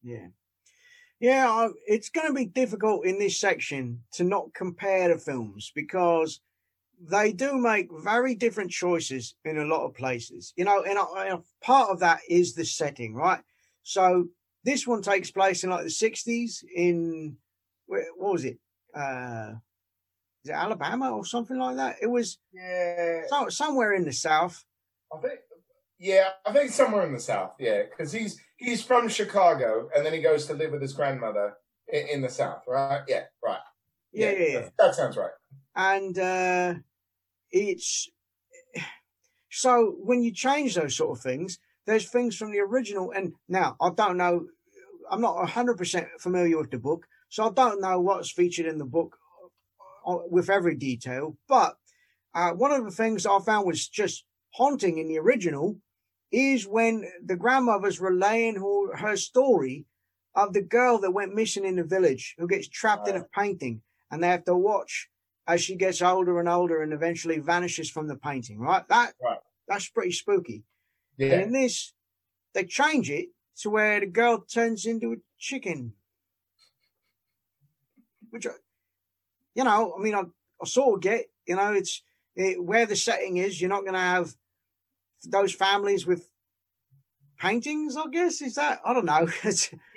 [0.04, 0.28] yeah,
[1.20, 1.67] yeah.
[1.88, 6.39] It's going to be difficult in this section to not compare the films because
[7.00, 10.54] they do make very different choices in a lot of places.
[10.56, 13.41] You know, and I, I- part of that is the setting, right?
[13.84, 14.28] So
[14.63, 17.38] this one takes place in like the '60s in
[17.88, 18.58] what was it?
[18.95, 19.54] Uh,
[20.43, 21.97] is it Alabama or something like that?
[22.02, 23.21] It was Yeah.
[23.28, 24.63] so, somewhere in the South.
[25.13, 25.39] I think,
[26.00, 30.13] yeah, I think somewhere in the South, yeah, because he's he's from Chicago and then
[30.13, 31.54] he goes to live with his grandmother
[31.91, 33.02] in, in the South, right?
[33.08, 33.60] Yeah, right.
[34.12, 34.60] Yeah, yeah, yeah.
[34.62, 35.32] That, that sounds right.
[35.76, 36.73] and uh,
[37.52, 38.10] it's
[39.50, 43.12] so when you change those sort of things, there's things from the original.
[43.12, 44.45] And now I don't know,
[45.10, 48.78] I'm not hundred percent familiar with the book, so I don't know what's featured in
[48.78, 49.18] the book
[50.06, 51.38] uh, with every detail.
[51.48, 51.76] But
[52.34, 55.78] uh, one of the things I found was just haunting in the original
[56.32, 59.86] is when the grandmother's relaying her, her story
[60.36, 63.82] of the girl that went missing in the village who gets trapped in a painting
[64.12, 65.10] and they have to watch
[65.48, 68.88] as she gets older and older and eventually vanishes from the painting, right?
[68.90, 69.40] That Right.
[69.68, 70.63] that's pretty spooky.
[71.18, 71.34] Yeah.
[71.34, 71.94] And in this,
[72.54, 73.30] they change it
[73.62, 75.94] to where the girl turns into a chicken.
[78.30, 78.52] Which, I-
[79.56, 80.22] you know, I mean, I,
[80.62, 82.02] I sort of get, you know, it's
[82.36, 84.36] it, where the setting is, you're not going to have
[85.26, 86.30] those families with
[87.40, 88.42] paintings, I guess.
[88.42, 88.80] Is that?
[88.86, 89.28] I don't know.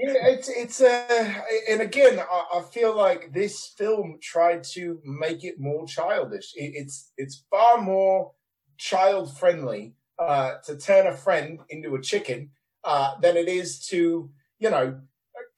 [0.03, 0.15] Yeah.
[0.29, 1.35] It's it's uh,
[1.69, 6.53] and again, I, I feel like this film tried to make it more childish.
[6.57, 8.33] It, it's it's far more
[8.79, 12.51] child friendly uh, to turn a friend into a chicken
[12.83, 14.99] uh, than it is to you know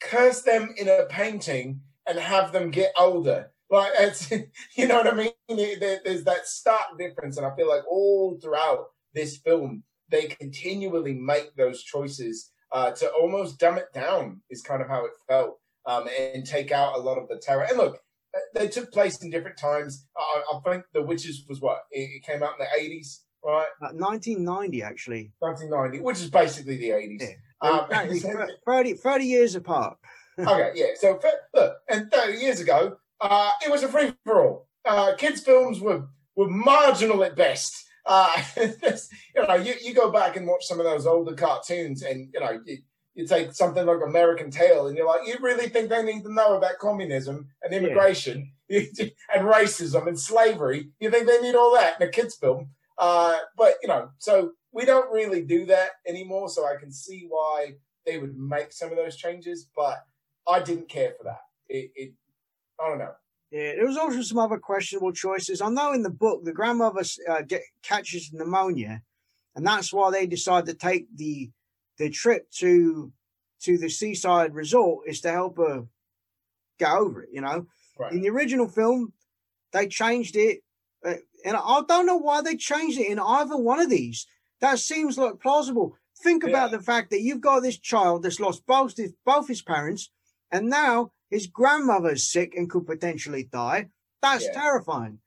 [0.01, 3.51] curse them in a painting and have them get older.
[3.71, 4.31] Like it's
[4.77, 5.31] you know what I mean.
[5.49, 11.57] There's that stark difference, and I feel like all throughout this film they continually make
[11.57, 14.43] those choices uh, to almost dumb it down.
[14.51, 17.63] Is kind of how it felt, um, and take out a lot of the terror.
[17.69, 17.99] And look,
[18.55, 20.07] they took place in different times.
[20.17, 23.67] I, I think The Witches was what it, it came out in the eighties, right?
[23.81, 25.33] uh, 1990, actually.
[25.39, 27.23] 1990, which is basically the eighties.
[27.23, 27.71] Yeah.
[27.71, 29.97] Um, Exactly, thir- 30, 30 years apart.
[30.39, 30.87] Okay, yeah.
[30.97, 31.19] So
[31.55, 34.69] look, and 30 years ago, uh, it was a free for all.
[34.85, 36.05] Uh, kids' films were
[36.37, 37.85] were marginal at best.
[38.05, 42.29] Uh, you know, you, you go back and watch some of those older cartoons, and
[42.33, 42.79] you know, you,
[43.15, 46.33] you take something like American Tail, and you're like, you really think they need to
[46.33, 50.91] know about communism and immigration and racism and slavery?
[50.99, 52.71] You think they need all that in a kids' film?
[52.99, 56.49] Uh, but you know, so we don't really do that anymore.
[56.49, 59.99] So I can see why they would make some of those changes, but
[60.49, 61.41] I didn't care for that.
[61.69, 62.13] It, it
[62.81, 63.13] I don't know.
[63.51, 65.61] Yeah, there was also some other questionable choices.
[65.61, 69.03] I know in the book the grandmother uh, get, catches pneumonia,
[69.55, 71.51] and that's why they decide to take the
[71.99, 73.13] the trip to
[73.61, 75.85] to the seaside resort is to help her
[76.79, 77.29] get over it.
[77.33, 77.67] You know,
[77.99, 78.13] Right.
[78.13, 79.13] in the original film,
[79.73, 80.63] they changed it,
[81.05, 84.27] uh, and I don't know why they changed it in either one of these.
[84.61, 85.97] That seems like plausible.
[86.23, 89.61] Think about the fact that you've got this child that's lost both his, both his
[89.61, 90.11] parents,
[90.53, 93.89] and now his grandmother's sick and could potentially die.
[94.21, 94.53] That's Yeah.
[94.53, 95.19] terrifying.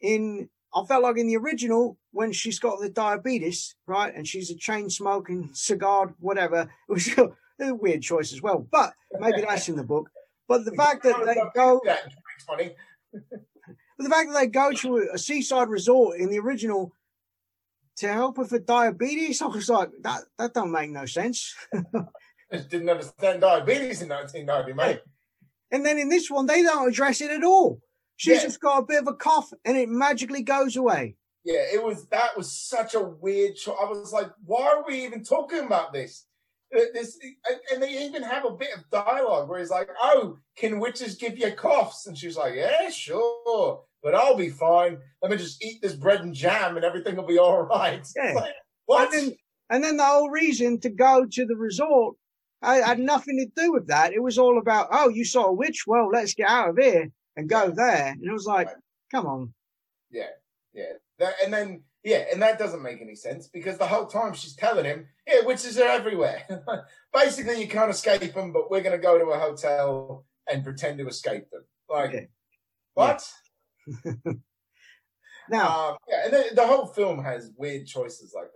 [0.00, 4.50] In I felt like in the original when she's got the diabetes, right, and she's
[4.50, 6.70] a chain smoking cigar, whatever.
[6.88, 7.08] It was
[7.60, 10.10] a weird choice as well, but maybe that's in the book.
[10.46, 12.10] But the fact that they go, That in
[12.48, 12.76] 2020.
[13.96, 16.92] but the fact that they go to a, a seaside resort in the original
[17.96, 21.54] to help with the diabetes, I was like, that that don't make no sense.
[22.52, 25.00] Just didn't understand diabetes in 1990, mate.
[25.72, 27.80] And then in this one, they don't address it at all.
[28.16, 28.42] She's Yeah.
[28.44, 31.16] just got a bit of a cough, and it magically goes away.
[31.44, 33.76] Yeah, it was that was such a weird choice.
[33.80, 36.26] I was like, why are we even talking about this?
[36.74, 40.38] Uh, This and- and they even have a bit of dialogue where he's like, "Oh,
[40.56, 45.00] can witches give you coughs?" And she's like, "Yeah, sure, but I'll be fine.
[45.22, 48.32] Let me just eat this bread and jam, and everything will be all right." Yeah.
[48.34, 48.54] like,
[48.86, 49.12] what?
[49.14, 49.36] And then,
[49.70, 52.16] and then the whole reason to go to the resort
[52.62, 54.12] I, had nothing to do with that.
[54.12, 55.84] It was all about, oh, you saw a witch?
[55.86, 58.08] Well, let's get out of here and go there.
[58.08, 58.76] And it was like, Right.
[59.12, 59.54] come on.
[60.10, 60.30] Yeah,
[60.72, 60.92] yeah.
[61.18, 64.54] That, and then yeah, and that doesn't make any sense because the whole time she's
[64.54, 66.44] telling him, yeah, witches are everywhere.
[67.12, 70.98] Basically, you can't escape them, but we're going to go to a hotel and pretend
[70.98, 71.64] to escape them.
[71.90, 72.28] Like Okay.
[72.94, 73.28] what?
[75.48, 78.55] Now, Um, yeah, and the, the whole film has weird choices like that.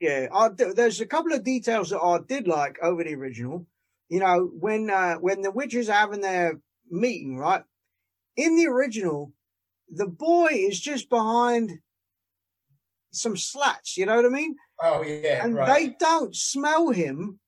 [0.00, 3.66] Yeah, I, there's a couple of details that I did like over the original.
[4.08, 7.62] You know, when uh, when the witches are having their meeting, right?
[8.36, 9.32] In the original,
[9.88, 11.78] the boy is just behind
[13.12, 13.96] some slats.
[13.96, 14.56] You know what I mean?
[14.82, 15.66] oh yeah, and right.
[15.68, 17.38] they don't smell him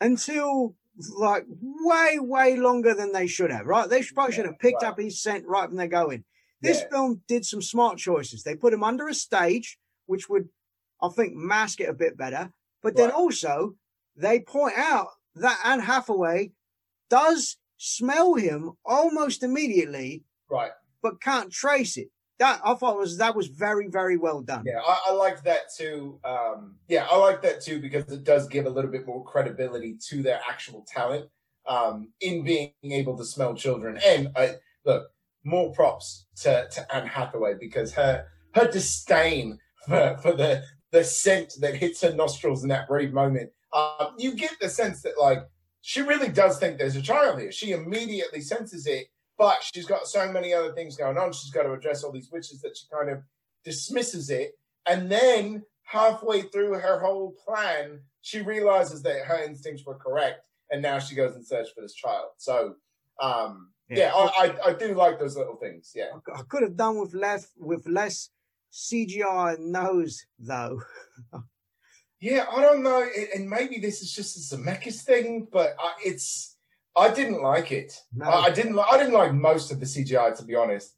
[0.00, 0.76] until
[1.16, 3.66] like way, way longer than they should have.
[3.66, 3.88] Right?
[3.88, 4.90] They probably should have picked right.
[4.90, 6.24] up his scent right when they go in.
[6.62, 6.88] This Yeah.
[6.90, 8.42] film did some smart choices.
[8.42, 10.48] They put him under a stage, which would,
[11.02, 12.52] I think, mask it a bit better.
[12.82, 13.14] But then Right.
[13.14, 13.74] also,
[14.16, 16.52] they point out that Anne Hathaway
[17.08, 20.72] does smell him almost immediately, right.
[21.02, 22.08] but can't trace it.
[22.38, 24.64] That I thought was that was very, very well done.
[24.64, 26.18] Yeah, I, I liked that too.
[26.24, 29.98] Um, yeah, I like that too because it does give a little bit more credibility
[30.08, 31.28] to their actual talent
[31.66, 33.98] um, in being able to smell children.
[34.02, 34.54] And I,
[34.86, 35.08] look,
[35.44, 41.54] more props to, to Anne Hathaway because her her disdain for, for the the scent
[41.60, 43.50] that hits her nostrils in that brief moment.
[43.72, 45.38] Um, you get the sense that like
[45.82, 47.52] she really does think there's a child here.
[47.52, 49.06] She immediately senses it,
[49.38, 51.32] but she's got so many other things going on.
[51.32, 53.22] She's got to address all these witches that she kind of
[53.64, 54.58] dismisses it.
[54.86, 60.44] And then halfway through her whole plan, she realizes that her instincts were correct.
[60.70, 62.28] And now she goes and search for this child.
[62.36, 62.74] So,
[63.20, 65.92] um, yeah, I, I, I do like those little things.
[65.96, 66.10] Yeah.
[66.34, 68.30] I could have done with less with less
[68.72, 70.80] CGI nose though.
[72.20, 73.00] Yeah, I don't know.
[73.02, 76.56] it- And maybe this is just a Zemeckis thing, but I, it's,
[76.96, 77.98] I didn't like it.
[78.14, 78.26] No.
[78.26, 80.96] I, I didn't, li- I didn't like most of the CGI, to be honest.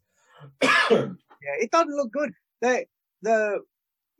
[1.45, 2.31] Yeah, it doesn't look good.
[2.61, 2.85] The
[3.23, 3.59] the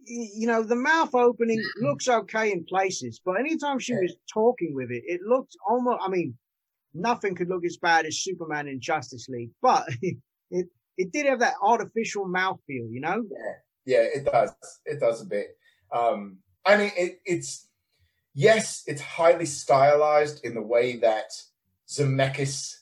[0.05, 4.01] you know the mouth opening looks okay in places, but anytime she Yeah.
[4.01, 6.01] was talking with it, it looked almost.
[6.05, 6.37] I mean,
[6.95, 9.87] nothing could look as bad as Superman in Justice League, but
[10.51, 13.23] it it did have that artificial mouth feel, you know.
[13.85, 14.53] Yeah, it does.
[14.85, 15.57] It does a bit.
[15.93, 17.69] Um, I mean, it, it's
[18.35, 21.31] yes, it's highly stylized in the way that
[21.89, 22.75] Zemeckis,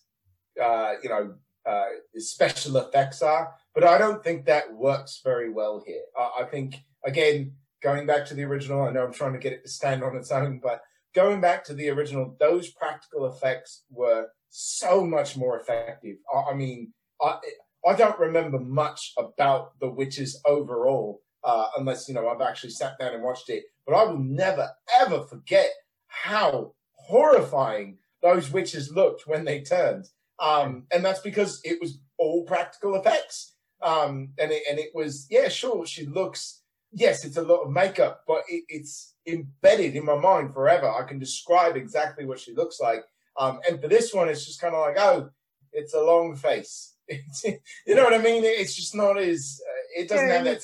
[0.62, 1.34] uh, you know,
[1.66, 6.02] uh, special effects are, but I don't think that works very well here.
[6.18, 9.52] I, I think again, going back to the original, I know I'm trying to get
[9.52, 10.82] it to stand on its own, but
[11.14, 16.16] going back to the original, those practical effects were so much more effective.
[16.32, 17.38] I, I mean, I,
[17.86, 22.98] I don't remember much about the witches overall, uh, unless you know I've actually sat
[22.98, 23.64] down and watched it.
[23.86, 25.70] But I will never ever forget
[26.06, 32.44] how horrifying those witches looked when they turned, um, and that's because it was all
[32.44, 33.54] practical effects.
[33.82, 36.60] Um, and it, and it was yeah, sure, she looks
[36.92, 40.90] yes, it's a lot of makeup, but it, it's embedded in my mind forever.
[40.90, 43.02] I can describe exactly what she looks like.
[43.38, 45.30] Um, and for this one, it's just kind of like oh,
[45.72, 46.94] it's a long face.
[47.86, 48.42] you know what I mean?
[48.44, 50.60] It's just not as uh, it doesn't Yeah, have and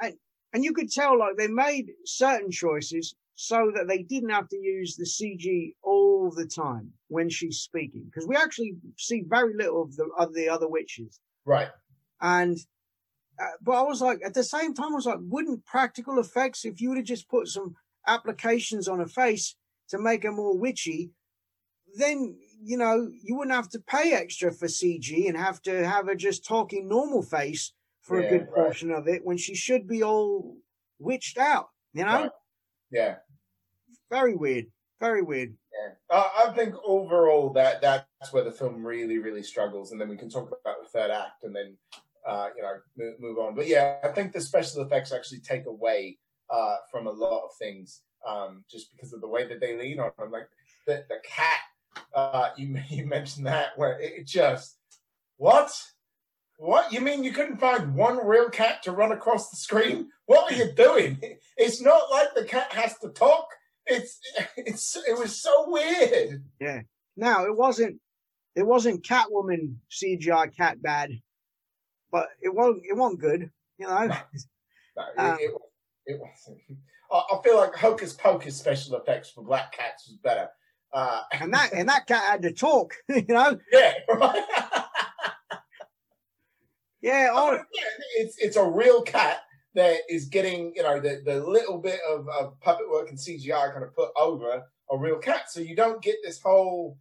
[0.00, 0.12] that.
[0.52, 4.56] and you could tell like they made certain choices so that they didn't have to
[4.58, 9.82] use the CG all the time when she's speaking because we actually see very little
[9.82, 11.20] of the of the other witches.
[11.46, 11.68] Right.
[12.20, 12.58] And
[13.40, 16.66] uh, but I was like, at the same time, I was like, wouldn't practical effects,
[16.66, 17.74] if you would have just put some
[18.06, 19.56] applications on her face
[19.88, 21.10] to make her more witchy,
[21.96, 26.06] then you know you wouldn't have to pay extra for CG and have to have
[26.06, 28.54] her just talking normal face for Yeah, a good right.
[28.64, 30.56] portion of it when she should be all
[30.98, 31.68] witched out.
[31.92, 32.30] You know, Right.
[32.90, 33.16] Yeah.
[34.10, 34.66] very weird.
[35.00, 35.56] Very weird.
[35.72, 40.08] Yeah, uh, I think overall that that's where the film really really struggles, and then
[40.08, 41.76] we can talk about the third act, and then
[42.26, 43.54] uh, you know move, move, on.
[43.54, 46.18] But yeah, I think the special effects actually take away
[46.50, 50.00] uh, from a lot of things um, just because of the way that they lean
[50.00, 50.30] on them.
[50.30, 50.48] Like
[50.86, 51.60] the the cat,
[52.14, 54.76] uh, you you mentioned that where it just
[55.36, 55.72] what
[56.60, 56.92] what?
[56.92, 60.10] You mean you couldn't find one real cat to run across the screen?
[60.26, 61.20] What are you doing?
[61.56, 63.46] It's not like the cat has to talk.
[63.84, 64.18] It's
[64.56, 66.42] it's it was so weird.
[66.58, 66.80] Yeah.
[67.16, 68.00] Now it wasn't
[68.54, 71.10] it wasn't Catwoman CGI cat bad,
[72.10, 73.50] but it wasn't it wasn't good.
[73.78, 74.06] You know.
[74.06, 74.16] No,
[74.96, 75.52] no um, it, it,
[76.14, 76.58] it, wasn't.
[77.12, 80.48] I feel like Hocus Pocus special effects for Black Cats was better.
[80.92, 83.58] Uh, and that and that cat had to talk, you know.
[83.72, 83.92] Yeah.
[84.08, 84.44] Right?
[87.00, 87.58] Yeah, oh,
[88.16, 89.42] it's it's a real cat
[89.74, 93.72] that is getting you know the, the little bit of, of puppet work and CGI
[93.72, 96.98] kind of put over a real cat, so you don't get this whole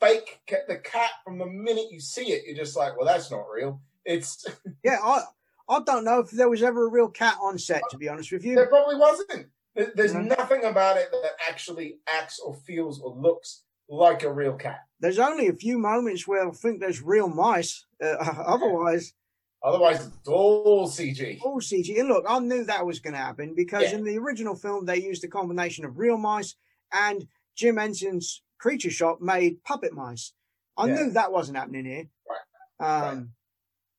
[0.00, 2.44] fake cat, the cat from the minute you see it.
[2.46, 3.80] You're just like, well, that's not real.
[4.04, 4.46] It's
[4.84, 5.22] yeah, I
[5.68, 7.82] I don't know if there was ever a real cat on set.
[7.90, 9.46] To be honest with you, there probably wasn't.
[9.94, 10.28] There's mm-hmm.
[10.28, 14.80] nothing about it that actually acts or feels or looks like a real cat.
[15.00, 17.86] There's only a few moments where I think there's real mice.
[18.02, 19.14] Uh, otherwise,
[19.62, 21.40] Otherwise, it's all CG.
[21.42, 21.98] All CG.
[21.98, 23.94] And look, I knew that was going to happen because yeah.
[23.94, 26.54] in the original film, they used a combination of real mice
[26.92, 30.32] and Jim Henson's Creature Shop made puppet mice.
[30.76, 30.94] I yeah.
[30.94, 32.06] knew that wasn't happening here.
[32.80, 33.08] Right.
[33.08, 33.26] Um, right.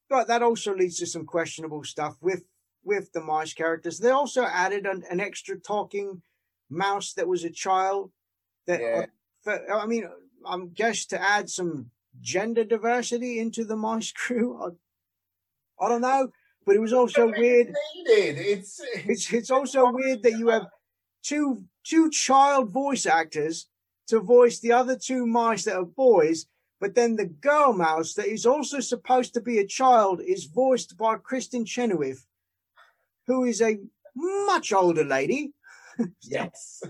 [0.09, 2.43] But that also leads to some questionable stuff with
[2.89, 3.99] with the mice characters.
[3.99, 6.23] They also added an, an extra talking
[6.71, 8.12] mouse that was a child.
[8.65, 9.06] That yeah.
[9.47, 10.10] uh, I mean,
[10.43, 14.75] I'm guess to add some gender diversity into the mice crew.
[15.80, 16.30] I don't know,
[16.65, 17.73] but it was also weird.
[18.06, 20.65] It's it's it's also weird that you have
[21.23, 23.67] two two child voice actors
[24.08, 26.47] to voice the other two mice that are boys,
[26.82, 30.97] but then the girl mouse that is also supposed to be a child is voiced
[30.97, 32.25] by Kristin Chenoweth,
[33.29, 33.77] who is a
[34.15, 35.53] much older lady.
[36.23, 36.81] yes.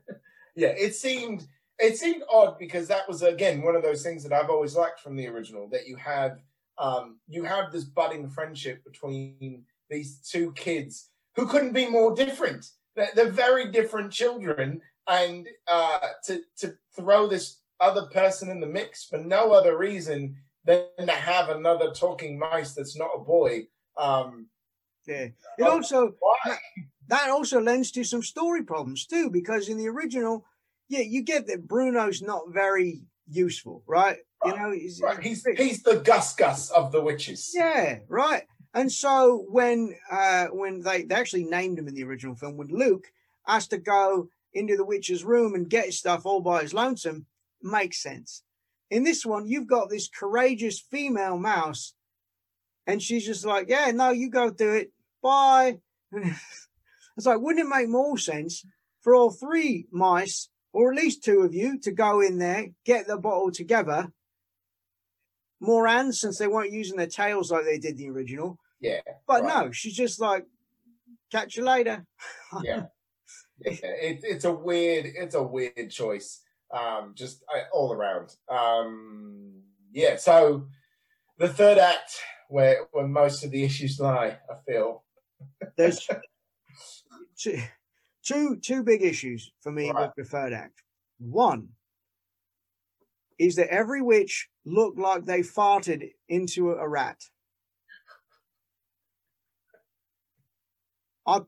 [0.56, 1.46] yeah, it seemed
[1.78, 5.00] it seemed odd because that was again one of those things that I've always liked
[5.00, 6.38] from the original that you have
[6.78, 12.66] um, you have this budding friendship between these two kids who couldn't be more different.
[12.96, 18.66] They're, they're very different children, and uh, to to throw this other person in the
[18.66, 23.66] mix for no other reason than to have another talking mice that's not a boy.
[23.98, 24.46] Um,
[25.06, 26.58] yeah, it oh, also that,
[27.08, 30.44] that also lends to some story problems too, because in the original,
[30.88, 34.18] yeah, you get that Bruno's not very useful, right?
[34.44, 35.22] You know, he's, right.
[35.22, 37.52] he's, he's the Gus Gus of the witches.
[37.54, 38.42] Yeah, right.
[38.74, 42.68] And so when uh, when they, they actually named him in the original film, when
[42.68, 43.04] Luke
[43.46, 47.26] has to go into the witch's room and get his stuff all by his lonesome,
[47.62, 48.42] makes sense.
[48.90, 51.94] In this one, you've got this courageous female mouse,
[52.86, 54.92] and she's just like, "Yeah, no, you go do it.
[55.22, 55.78] Bye."
[56.12, 58.64] it's like, wouldn't it make more sense
[59.00, 63.06] for all three mice, or at least two of you, to go in there, get
[63.06, 64.12] the bottle together,
[65.60, 68.58] More Moran since they weren't using their tails like they did the original.
[68.80, 69.00] Yeah.
[69.26, 69.66] But right.
[69.66, 70.46] no, she's just like,
[71.30, 72.06] catch you later.
[72.62, 72.84] yeah.
[73.60, 73.72] yeah.
[73.82, 76.40] It, it's a weird, it's a weird choice.
[76.72, 78.34] Um, just uh, all around.
[78.48, 80.16] Um, yeah.
[80.16, 80.68] So
[81.38, 82.18] the third act,
[82.52, 85.02] where where most of the issues lie, I feel.
[85.76, 86.06] There's
[87.38, 87.58] two,
[88.22, 90.02] two, two big issues for me right.
[90.02, 90.82] with the third act.
[91.18, 91.68] One
[93.38, 97.16] is that every witch looked like they farted into a rat.
[101.26, 101.40] I,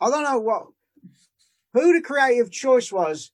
[0.00, 0.66] I don't know what
[1.72, 3.32] who the creative choice was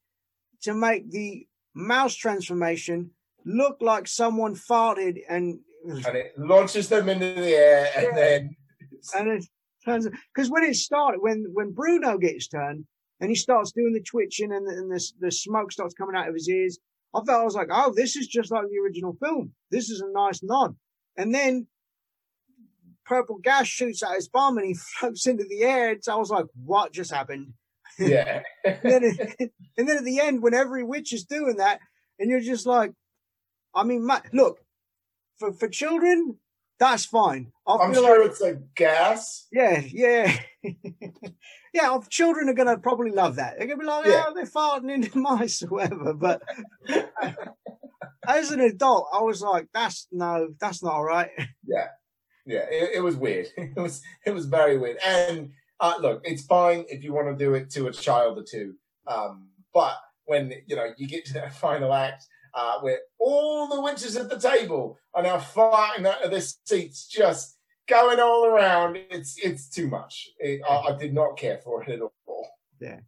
[0.62, 3.10] to make the mouse transformation
[3.44, 8.14] look like someone farted and and it launches them into the air and yeah.
[8.14, 8.56] then
[9.14, 9.44] and it
[9.84, 12.84] turns because when it started when when Bruno gets turned
[13.20, 16.28] and he starts doing the twitching and, the, and the, the smoke starts coming out
[16.28, 16.78] of his ears
[17.14, 19.52] I felt I was like, oh, this is just like the original film.
[19.70, 20.74] This is a nice nod.
[21.16, 21.68] And then
[23.06, 25.92] purple gas shoots out his bum and he floats into the air.
[25.92, 27.52] And so I was like, what just happened?
[27.98, 28.42] Yeah.
[28.64, 29.18] and, then
[29.78, 31.78] and then at the end, when every witch is doing that,
[32.18, 32.92] and you're just like,
[33.74, 34.58] I mean, look,
[35.38, 36.38] for for children,
[36.78, 37.52] that's fine.
[37.66, 39.46] I am sure like, it's a gas.
[39.52, 40.36] Yeah, yeah.
[41.72, 43.58] yeah, children are going to probably love that.
[43.58, 44.24] They're going to be like, yeah.
[44.26, 46.14] oh, they're farting into mice or whatever.
[46.14, 46.42] But
[48.26, 51.30] as an adult, I was like, that's no, that's not all right.
[51.66, 51.88] Yeah.
[52.46, 52.66] Yeah.
[52.70, 53.46] It, it was weird.
[53.56, 54.98] It was, it was very weird.
[55.04, 58.44] And uh, look, it's fine if you want to do it to a child or
[58.44, 58.74] two.
[59.06, 63.80] Um, But when you know you get to that final act uh, where all the
[63.80, 68.96] witches at the table are now flying out of their seats, just going all around,
[69.10, 70.28] it's it's too much.
[70.38, 72.48] It, I, I did not care for it at all.
[72.80, 73.00] Yeah.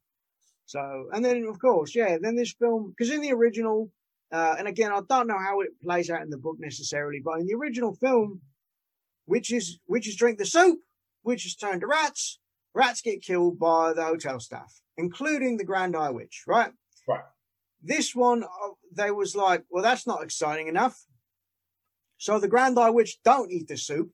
[0.66, 3.90] So, and then of course, yeah, then this film, because in the original,
[4.32, 7.38] uh, and again, I don't know how it plays out in the book necessarily, but
[7.38, 8.40] in the original film,
[9.26, 10.78] witches witches drink the soup,
[11.22, 12.40] witches turn to rats,
[12.74, 16.72] rats get killed by the hotel staff, including the Grand High Witch, right?
[17.08, 17.24] Right.
[17.82, 21.04] This one, uh, they was like, well, that's not exciting enough.
[22.18, 24.10] So the Grand High Witch don't eat the soup,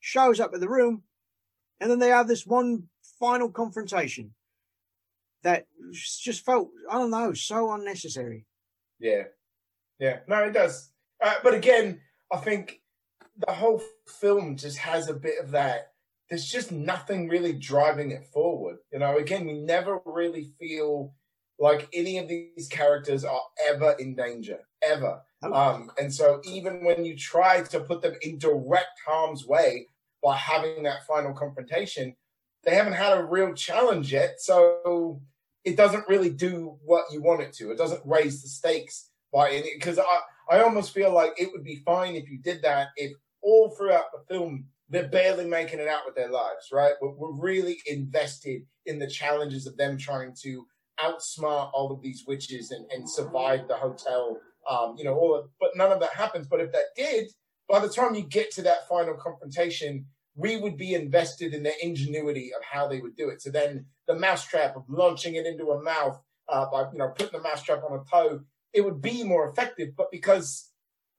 [0.00, 1.04] shows up at the room,
[1.80, 2.84] and then they have this one
[3.18, 4.34] final confrontation
[5.42, 8.46] that just felt, I don't know, so unnecessary.
[8.98, 9.24] Yeah.
[9.98, 10.18] Yeah.
[10.26, 10.90] No, it does.
[11.22, 12.00] Uh, but again,
[12.32, 12.80] I think
[13.46, 15.92] the whole film just has a bit of that.
[16.28, 18.78] There's just nothing really driving it forward.
[18.92, 21.14] You know, again, we never really feel
[21.60, 25.20] like any of these characters are ever in danger, ever.
[25.42, 25.52] Oh.
[25.52, 29.86] Um, and so even when you try to put them in direct harm's way
[30.22, 32.16] by having that final confrontation,
[32.64, 34.40] they haven't had a real challenge yet.
[34.40, 35.20] So
[35.64, 37.70] it doesn't really do what you want it to.
[37.70, 41.62] It doesn't raise the stakes by any because I, I almost feel like it would
[41.62, 45.86] be fine if you did that if all throughout the film they're barely making it
[45.86, 46.94] out with their lives, right?
[47.00, 50.66] We're, we're really invested in the challenges of them trying to
[51.02, 54.38] outsmart all of these witches and, and survive the hotel.
[54.68, 56.46] Um, you know, all of, but none of that happens.
[56.46, 57.30] But if that did,
[57.68, 61.72] by the time you get to that final confrontation, we would be invested in the
[61.84, 63.42] ingenuity of how they would do it.
[63.42, 67.38] So then the mousetrap of launching it into a mouth uh, by you know putting
[67.38, 68.40] the mousetrap on a toe,
[68.72, 69.90] it would be more effective.
[69.96, 70.70] But because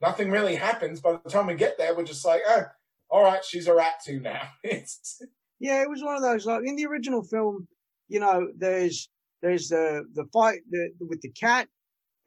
[0.01, 2.65] nothing really happens, by the time we get there, we're just like, oh,
[3.09, 4.41] all right, she's a rat too now.
[4.63, 7.67] yeah, it was one of those like in the original film.
[8.07, 9.09] You know, there's
[9.41, 11.67] there's the the fight the, with the cat,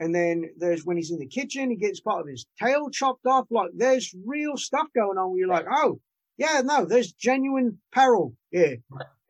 [0.01, 3.27] and then there's when he's in the kitchen, he gets part of his tail chopped
[3.27, 3.47] off.
[3.51, 5.31] Like there's real stuff going on.
[5.31, 6.01] Where you're like, oh
[6.37, 8.79] yeah, no, there's genuine peril here,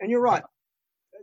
[0.00, 0.42] and you're right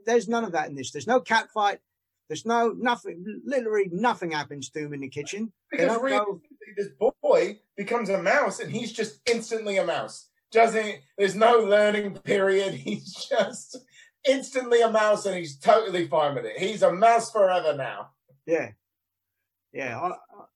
[0.06, 0.92] there's none of that in this.
[0.92, 1.80] There's no cat fight.
[2.28, 3.24] There's no nothing.
[3.46, 5.52] Literally nothing happens to him in the kitchen.
[5.70, 6.42] Because really, go,
[6.78, 6.88] this
[7.22, 10.30] boy becomes a mouse, and he's just instantly a mouse.
[10.52, 12.74] Doesn't there's no learning period.
[12.86, 13.78] He's just
[14.28, 16.58] instantly a mouse, and he's totally fine with it.
[16.58, 18.10] He's a mouse forever now.
[18.46, 18.72] Yeah,
[19.74, 20.12] yeah, I,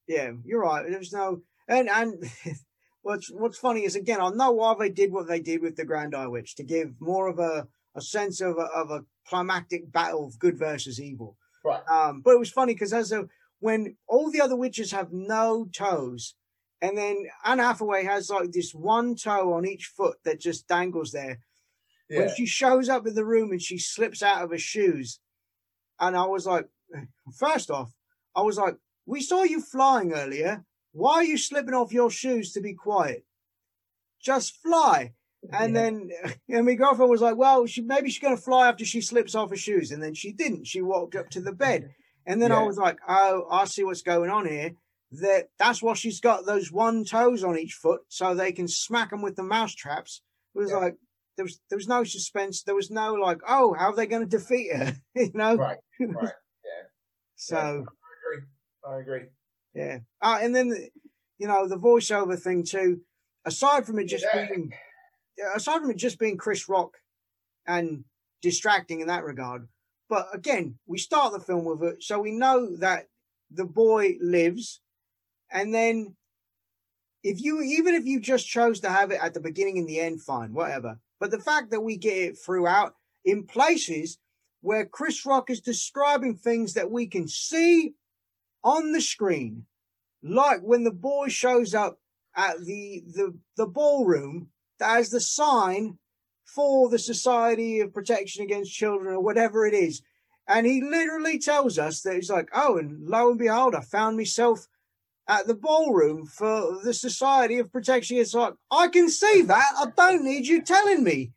[0.08, 0.32] yeah.
[0.44, 0.86] You're right.
[0.90, 2.24] There's no and and.
[3.02, 5.86] What's what's funny is again, I know why they did what they did with the
[5.86, 9.92] Grand High Witch to give more of a a sense of a, of a climactic
[9.92, 11.38] battle of good versus evil.
[11.64, 11.82] Right.
[11.88, 13.28] Um, but it was funny because as a
[13.60, 16.36] when all the other witches have no toes,
[16.82, 21.12] and then Anne Hathaway has like this one toe on each foot that just dangles
[21.12, 21.40] there.
[22.10, 22.20] Yeah.
[22.20, 25.20] When she shows up in the room and she slips out of her shoes,
[26.00, 26.68] and I was like,
[27.38, 27.92] first off,
[28.36, 28.76] I was like,
[29.06, 30.66] we saw you flying earlier.
[30.92, 33.26] Why are you slipping off your shoes to be quiet?
[34.22, 35.14] Just fly.
[35.52, 35.82] And yeah.
[35.82, 36.10] then
[36.50, 39.36] and my girlfriend was like, well, she maybe she's going to fly after she slips
[39.36, 39.92] off her shoes.
[39.92, 40.68] And then she didn't.
[40.68, 41.94] She walked up to the bed.
[42.28, 42.58] And then yeah.
[42.58, 44.72] I was like, oh, I see what's going on here.
[45.12, 49.12] That that's why she's got those one toes on each foot so they can smack
[49.12, 50.24] them with the mouse traps.
[50.56, 50.78] It was yeah.
[50.78, 50.96] like
[51.38, 52.64] there was there was no suspense.
[52.64, 54.96] There was no like, oh, how are they going to defeat her?
[55.16, 55.56] you know?
[55.56, 55.78] Right.
[56.00, 56.34] Right.
[56.66, 56.88] Yeah.
[57.36, 58.46] so I agree.
[58.88, 59.30] I agree.
[59.76, 60.00] Yeah.
[60.20, 60.76] Uh, and then
[61.38, 63.02] you know the voiceover thing too.
[63.46, 64.72] Aside from it just being
[65.56, 66.98] aside from it just being Chris Rock
[67.68, 68.04] and
[68.42, 69.68] distracting in that regard,
[70.10, 73.06] but again, we start the film with it, so we know that
[73.52, 74.82] the boy lives,
[75.52, 76.16] and then
[77.24, 80.00] if you even if you just chose to have it at the beginning and the
[80.00, 81.00] end, fine, whatever.
[81.20, 84.18] But the fact that we get it throughout in places
[84.62, 87.94] where Chris Rock is describing things that we can see
[88.64, 89.66] on the screen,
[90.24, 92.00] like when the boy shows up
[92.36, 94.50] at the the the ballroom
[94.82, 95.98] as the sign
[96.46, 100.02] for the Society of Protection Against Children or whatever it is.
[100.48, 104.18] And he literally tells us that he's like, oh, and lo and behold, I found
[104.18, 104.68] myself
[105.28, 108.18] at the ballroom for the Society of Protection.
[108.18, 109.72] It's like, I can see that.
[109.78, 111.32] I don't need you telling me.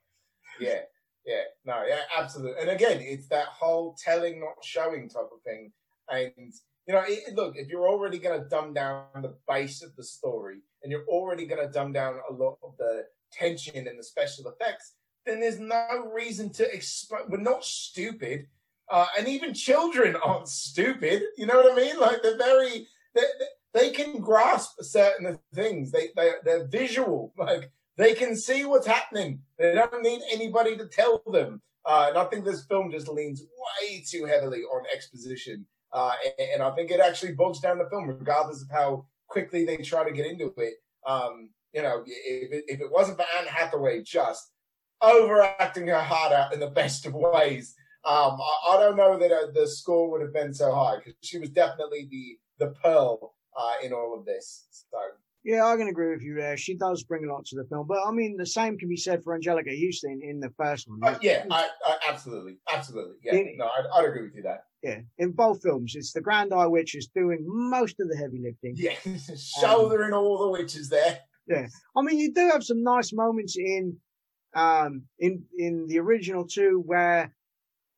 [0.61, 0.81] Yeah,
[1.25, 2.61] yeah, no, yeah, absolutely.
[2.61, 5.73] And again, it's that whole telling, not showing type of thing.
[6.11, 6.53] And,
[6.87, 10.05] you know, it, look, if you're already going to dumb down the base of the
[10.05, 14.03] story and you're already going to dumb down a lot of the tension and the
[14.03, 14.95] special effects,
[15.27, 17.23] then there's no reason to explain.
[17.29, 18.47] We're not stupid.
[18.91, 21.23] Uh, and even children aren't stupid.
[21.37, 22.01] You know what I mean?
[22.01, 23.23] Like they're very, they,
[23.75, 25.91] they can grasp certain things.
[25.91, 27.33] They, they, they're visual.
[27.37, 29.41] Like they can see what's happening.
[29.59, 31.61] They don't need anybody to tell them.
[31.85, 36.49] Uh, and I think this film just leans way too heavily on exposition Uh, and,
[36.55, 40.05] and, I think it actually bogs down the film, regardless of how quickly they try
[40.05, 40.75] to get into it.
[41.07, 44.51] Um, you know, if it, if it wasn't for Anne Hathaway just
[45.01, 49.33] overacting her heart out in the best of ways, um, I, I, don't know that
[49.33, 53.35] uh, the score would have been so high because she was definitely the the pearl
[53.59, 54.67] uh, in all of this.
[54.71, 54.99] So
[55.45, 56.57] yeah, I can agree with you there.
[56.57, 58.97] She does bring a lot to the film, but I mean, the same can be
[58.97, 60.99] said for Anjelica Huston in the first one.
[61.03, 63.17] Uh, yeah, I, I, absolutely, absolutely.
[63.23, 64.65] Yeah, in, no, I'd, I'd, agree with you that.
[64.83, 68.41] Yeah, in both films, it's the Grand High Witch is doing most of the heavy
[68.43, 68.75] lifting.
[68.77, 68.95] Yeah,
[69.61, 71.21] shouldering um, all the witches there.
[71.47, 73.97] Yeah, I mean, you do have some nice moments in,
[74.55, 77.33] um, in in the original two where,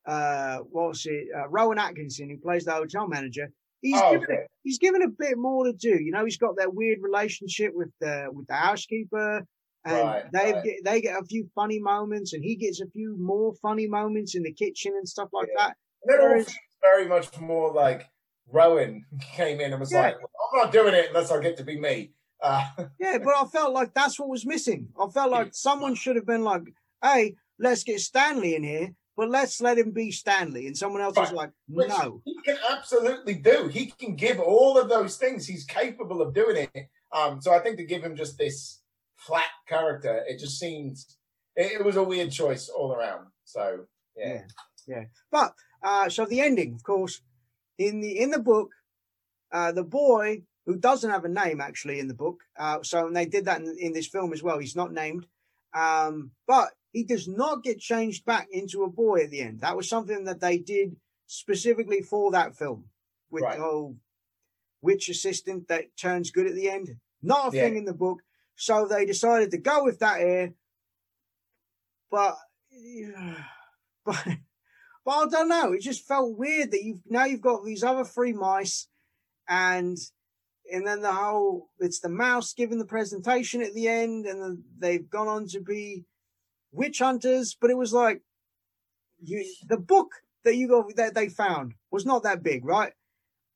[0.07, 1.27] uh, what's it?
[1.35, 3.51] Uh, Rowan Atkinson, who plays the hotel manager,
[3.81, 4.43] He's oh, given okay.
[4.63, 6.01] he's given a bit more to do.
[6.01, 9.43] You know, he's got that weird relationship with the with the housekeeper,
[9.85, 10.63] and right, they right.
[10.63, 14.35] get they get a few funny moments, and he gets a few more funny moments
[14.35, 15.67] in the kitchen and stuff like yeah.
[15.67, 15.75] that.
[16.03, 18.07] It all very much more like
[18.51, 19.03] Rowan
[19.35, 20.01] came in and was yeah.
[20.01, 22.11] like, "I'm not doing it unless I get to be me."
[22.43, 22.65] Uh,
[22.99, 24.89] yeah, but I felt like that's what was missing.
[24.99, 26.63] I felt like someone should have been like,
[27.03, 30.67] "Hey, let's get Stanley in here but let's let him be Stanley.
[30.67, 31.27] And someone else right.
[31.27, 32.21] is like, no.
[32.25, 33.67] he can absolutely do.
[33.67, 35.45] He can give all of those things.
[35.45, 36.89] He's capable of doing it.
[37.13, 38.81] Um, so I think to give him just this
[39.17, 41.17] flat character, it just seems
[41.55, 43.27] it, it was a weird choice all around.
[43.43, 43.85] So
[44.15, 44.41] yeah,
[44.87, 44.95] yeah.
[44.95, 45.03] yeah.
[45.31, 45.53] But
[45.83, 47.21] uh, so the ending, of course,
[47.77, 48.69] in the in the book,
[49.51, 52.39] uh, the boy who doesn't have a name actually in the book.
[52.57, 54.59] Uh, so and they did that in, in this film as well.
[54.59, 55.25] He's not named,
[55.73, 59.61] um, but he does not get changed back into a boy at the end.
[59.61, 60.95] That was something that they did
[61.27, 62.85] specifically for that film
[63.29, 63.57] with right.
[63.57, 63.95] the whole
[64.81, 66.89] witch assistant that turns good at the end.
[67.21, 67.63] Not a yeah.
[67.63, 68.19] thing in the book.
[68.55, 70.53] So they decided to go with that here.
[72.09, 72.35] But,
[74.05, 74.27] but,
[75.05, 75.71] but I don't know.
[75.71, 78.87] It just felt weird that you've now you've got these other three mice
[79.47, 79.97] and
[80.71, 84.61] and then the whole it's the mouse giving the presentation at the end and the,
[84.77, 86.05] they've gone on to be
[86.71, 88.21] witch hunters, but it was like
[89.21, 90.11] you the book
[90.43, 92.93] that you got that they found was not that big, right?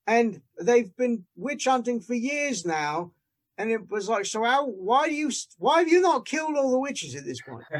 [0.07, 3.11] And they've been witch hunting for years now,
[3.57, 4.67] and it was like, so how?
[4.67, 5.31] Why do you?
[5.57, 7.65] Why have you not killed all the witches at this point?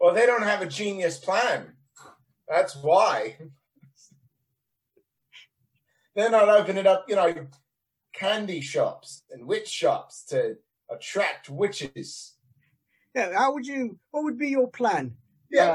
[0.00, 1.72] well, they don't have a genius plan.
[2.48, 3.36] That's why.
[6.16, 7.46] They're not opening up, you know,
[8.12, 10.56] candy shops and witch shops to
[10.90, 12.34] attract witches.
[13.18, 13.98] Yeah, how would you?
[14.12, 15.16] What would be your plan?
[15.50, 15.74] Yeah,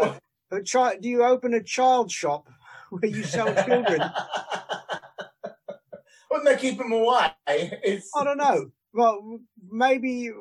[0.51, 1.01] uh, a child.
[1.01, 2.47] Do you open a child shop
[2.89, 4.01] where you sell children?
[6.31, 7.33] Wouldn't they keep them away?
[7.45, 8.09] It's...
[8.15, 8.71] I don't know.
[8.93, 10.31] Well, maybe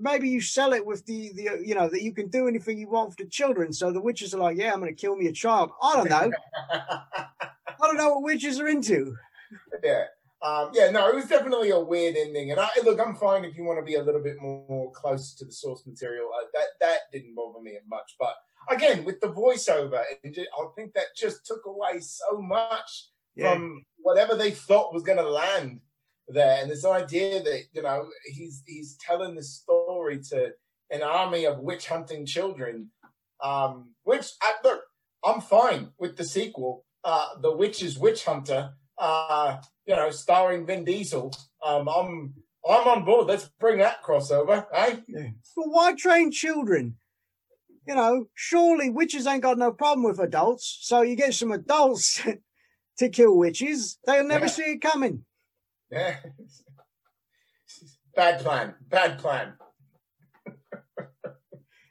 [0.00, 2.90] maybe you sell it with the the you know that you can do anything you
[2.90, 3.72] want for the children.
[3.72, 5.70] So the witches are like, yeah, I'm going to kill me a child.
[5.80, 6.32] I don't know.
[6.72, 9.14] I don't know what witches are into.
[9.84, 10.06] Yeah.
[10.44, 12.50] Um, yeah, no, it was definitely a weird ending.
[12.50, 15.34] And I look, I'm fine if you want to be a little bit more close
[15.36, 16.28] to the source material.
[16.34, 18.14] Uh, that that didn't bother me much.
[18.20, 18.34] But
[18.68, 23.54] again, with the voiceover, just, I think that just took away so much yeah.
[23.54, 25.80] from whatever they thought was going to land
[26.28, 26.60] there.
[26.60, 30.50] And this idea that you know he's he's telling this story to
[30.90, 32.90] an army of witch hunting children,
[33.42, 34.82] um, which I, look,
[35.24, 40.84] I'm fine with the sequel, uh, the Witch's Witch Hunter uh, you know, starring Vin
[40.84, 41.34] Diesel.
[41.64, 42.34] Um, I'm
[42.68, 43.26] I'm on board.
[43.26, 44.96] Let's bring that crossover, eh?
[45.06, 45.28] Yeah.
[45.56, 46.96] But why train children?
[47.86, 50.78] You know, surely witches ain't got no problem with adults.
[50.80, 52.22] So you get some adults
[52.98, 54.50] to kill witches, they'll never yeah.
[54.50, 55.24] see it coming.
[55.90, 56.16] Yeah.
[58.16, 58.74] Bad plan.
[58.88, 59.54] Bad plan.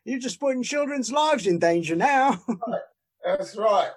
[0.06, 2.42] You're just putting children's lives in danger now.
[3.24, 3.92] That's right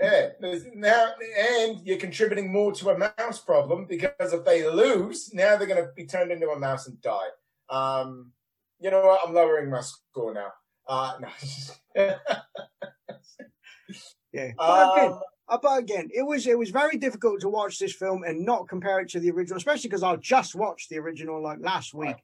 [0.00, 0.28] yeah,
[0.74, 5.66] now and you're contributing more to a mouse problem because if they lose, now they're
[5.66, 7.28] going to be turned into a mouse and die.
[7.70, 8.32] Um,
[8.80, 9.20] you know what?
[9.26, 10.52] I'm lowering my score now.
[10.86, 11.28] Uh, no.
[14.32, 15.12] yeah, but again,
[15.48, 18.68] um, but again, it was it was very difficult to watch this film and not
[18.68, 22.16] compare it to the original, especially because I just watched the original like last week.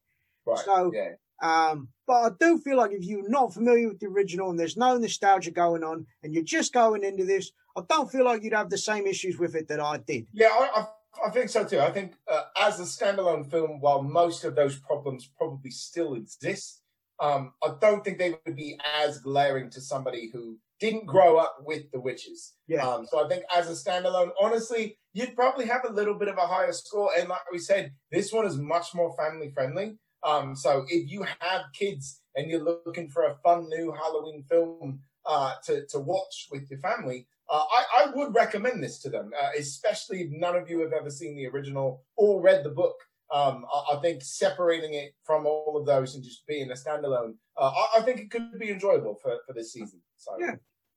[0.45, 0.57] Right.
[0.57, 0.65] right.
[0.65, 1.13] So yeah.
[1.41, 4.77] Um, but I do feel like if you're not familiar with the original and there's
[4.77, 8.55] no nostalgia going on and you're just going into this, I don't feel like you'd
[8.55, 10.27] have the same issues with it that I did.
[10.33, 11.81] Yeah, I, I, I think so too.
[11.81, 16.83] I think uh, as a standalone film, while most of those problems probably still exist,
[17.21, 21.59] um, I don't think they would be as glaring to somebody who didn't grow up
[21.65, 22.55] with the witches.
[22.69, 22.87] Yeah.
[22.87, 26.39] Um, so I think as a standalone, honestly, you'd probably have a little bit of
[26.39, 27.11] a higher score.
[27.19, 29.99] And like we said, this one is much more family friendly.
[30.23, 35.01] Um, so if you have kids and you're looking for a fun new Halloween film
[35.27, 39.31] uh, to to watch with your family, uh, I, I, would recommend this to them,
[39.41, 42.97] uh, especially if none of you have ever seen the original or read the book.
[43.33, 47.35] Um, I, I, think separating it from all of those and just being a standalone,
[47.57, 50.01] uh, I, I, think it could be enjoyable for, for this season.
[50.17, 50.55] So yeah,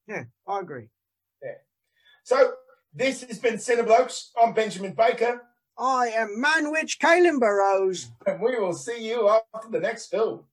[0.07, 0.87] yeah, I agree.
[1.43, 1.55] Yeah.
[2.23, 2.53] So
[2.93, 4.29] this has been Cineblokes.
[4.41, 5.41] I'm Benjamin Baker.
[5.77, 8.11] I am Manwich Kaelin Burrows.
[8.27, 10.45] And we will see you after the next film.